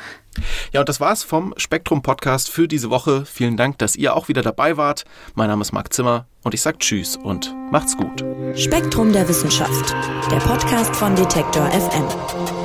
Ja, 0.72 0.80
und 0.80 0.88
das 0.88 0.98
war's 0.98 1.22
vom 1.22 1.54
Spektrum 1.58 2.02
Podcast 2.02 2.50
für 2.50 2.66
diese 2.66 2.90
Woche. 2.90 3.24
Vielen 3.26 3.56
Dank, 3.56 3.78
dass 3.78 3.94
ihr 3.94 4.16
auch 4.16 4.28
wieder 4.28 4.42
dabei 4.42 4.76
wart. 4.76 5.04
Mein 5.34 5.48
Name 5.48 5.62
ist 5.62 5.72
Marc 5.72 5.92
Zimmer 5.92 6.26
und 6.42 6.54
ich 6.54 6.62
sage 6.62 6.78
Tschüss 6.78 7.16
und 7.16 7.54
macht's 7.70 7.96
gut. 7.96 8.24
Spektrum 8.58 9.12
der 9.12 9.28
Wissenschaft, 9.28 9.94
der 10.30 10.38
Podcast 10.38 10.96
von 10.96 11.14
Detektor 11.14 11.66
FM. 11.70 12.61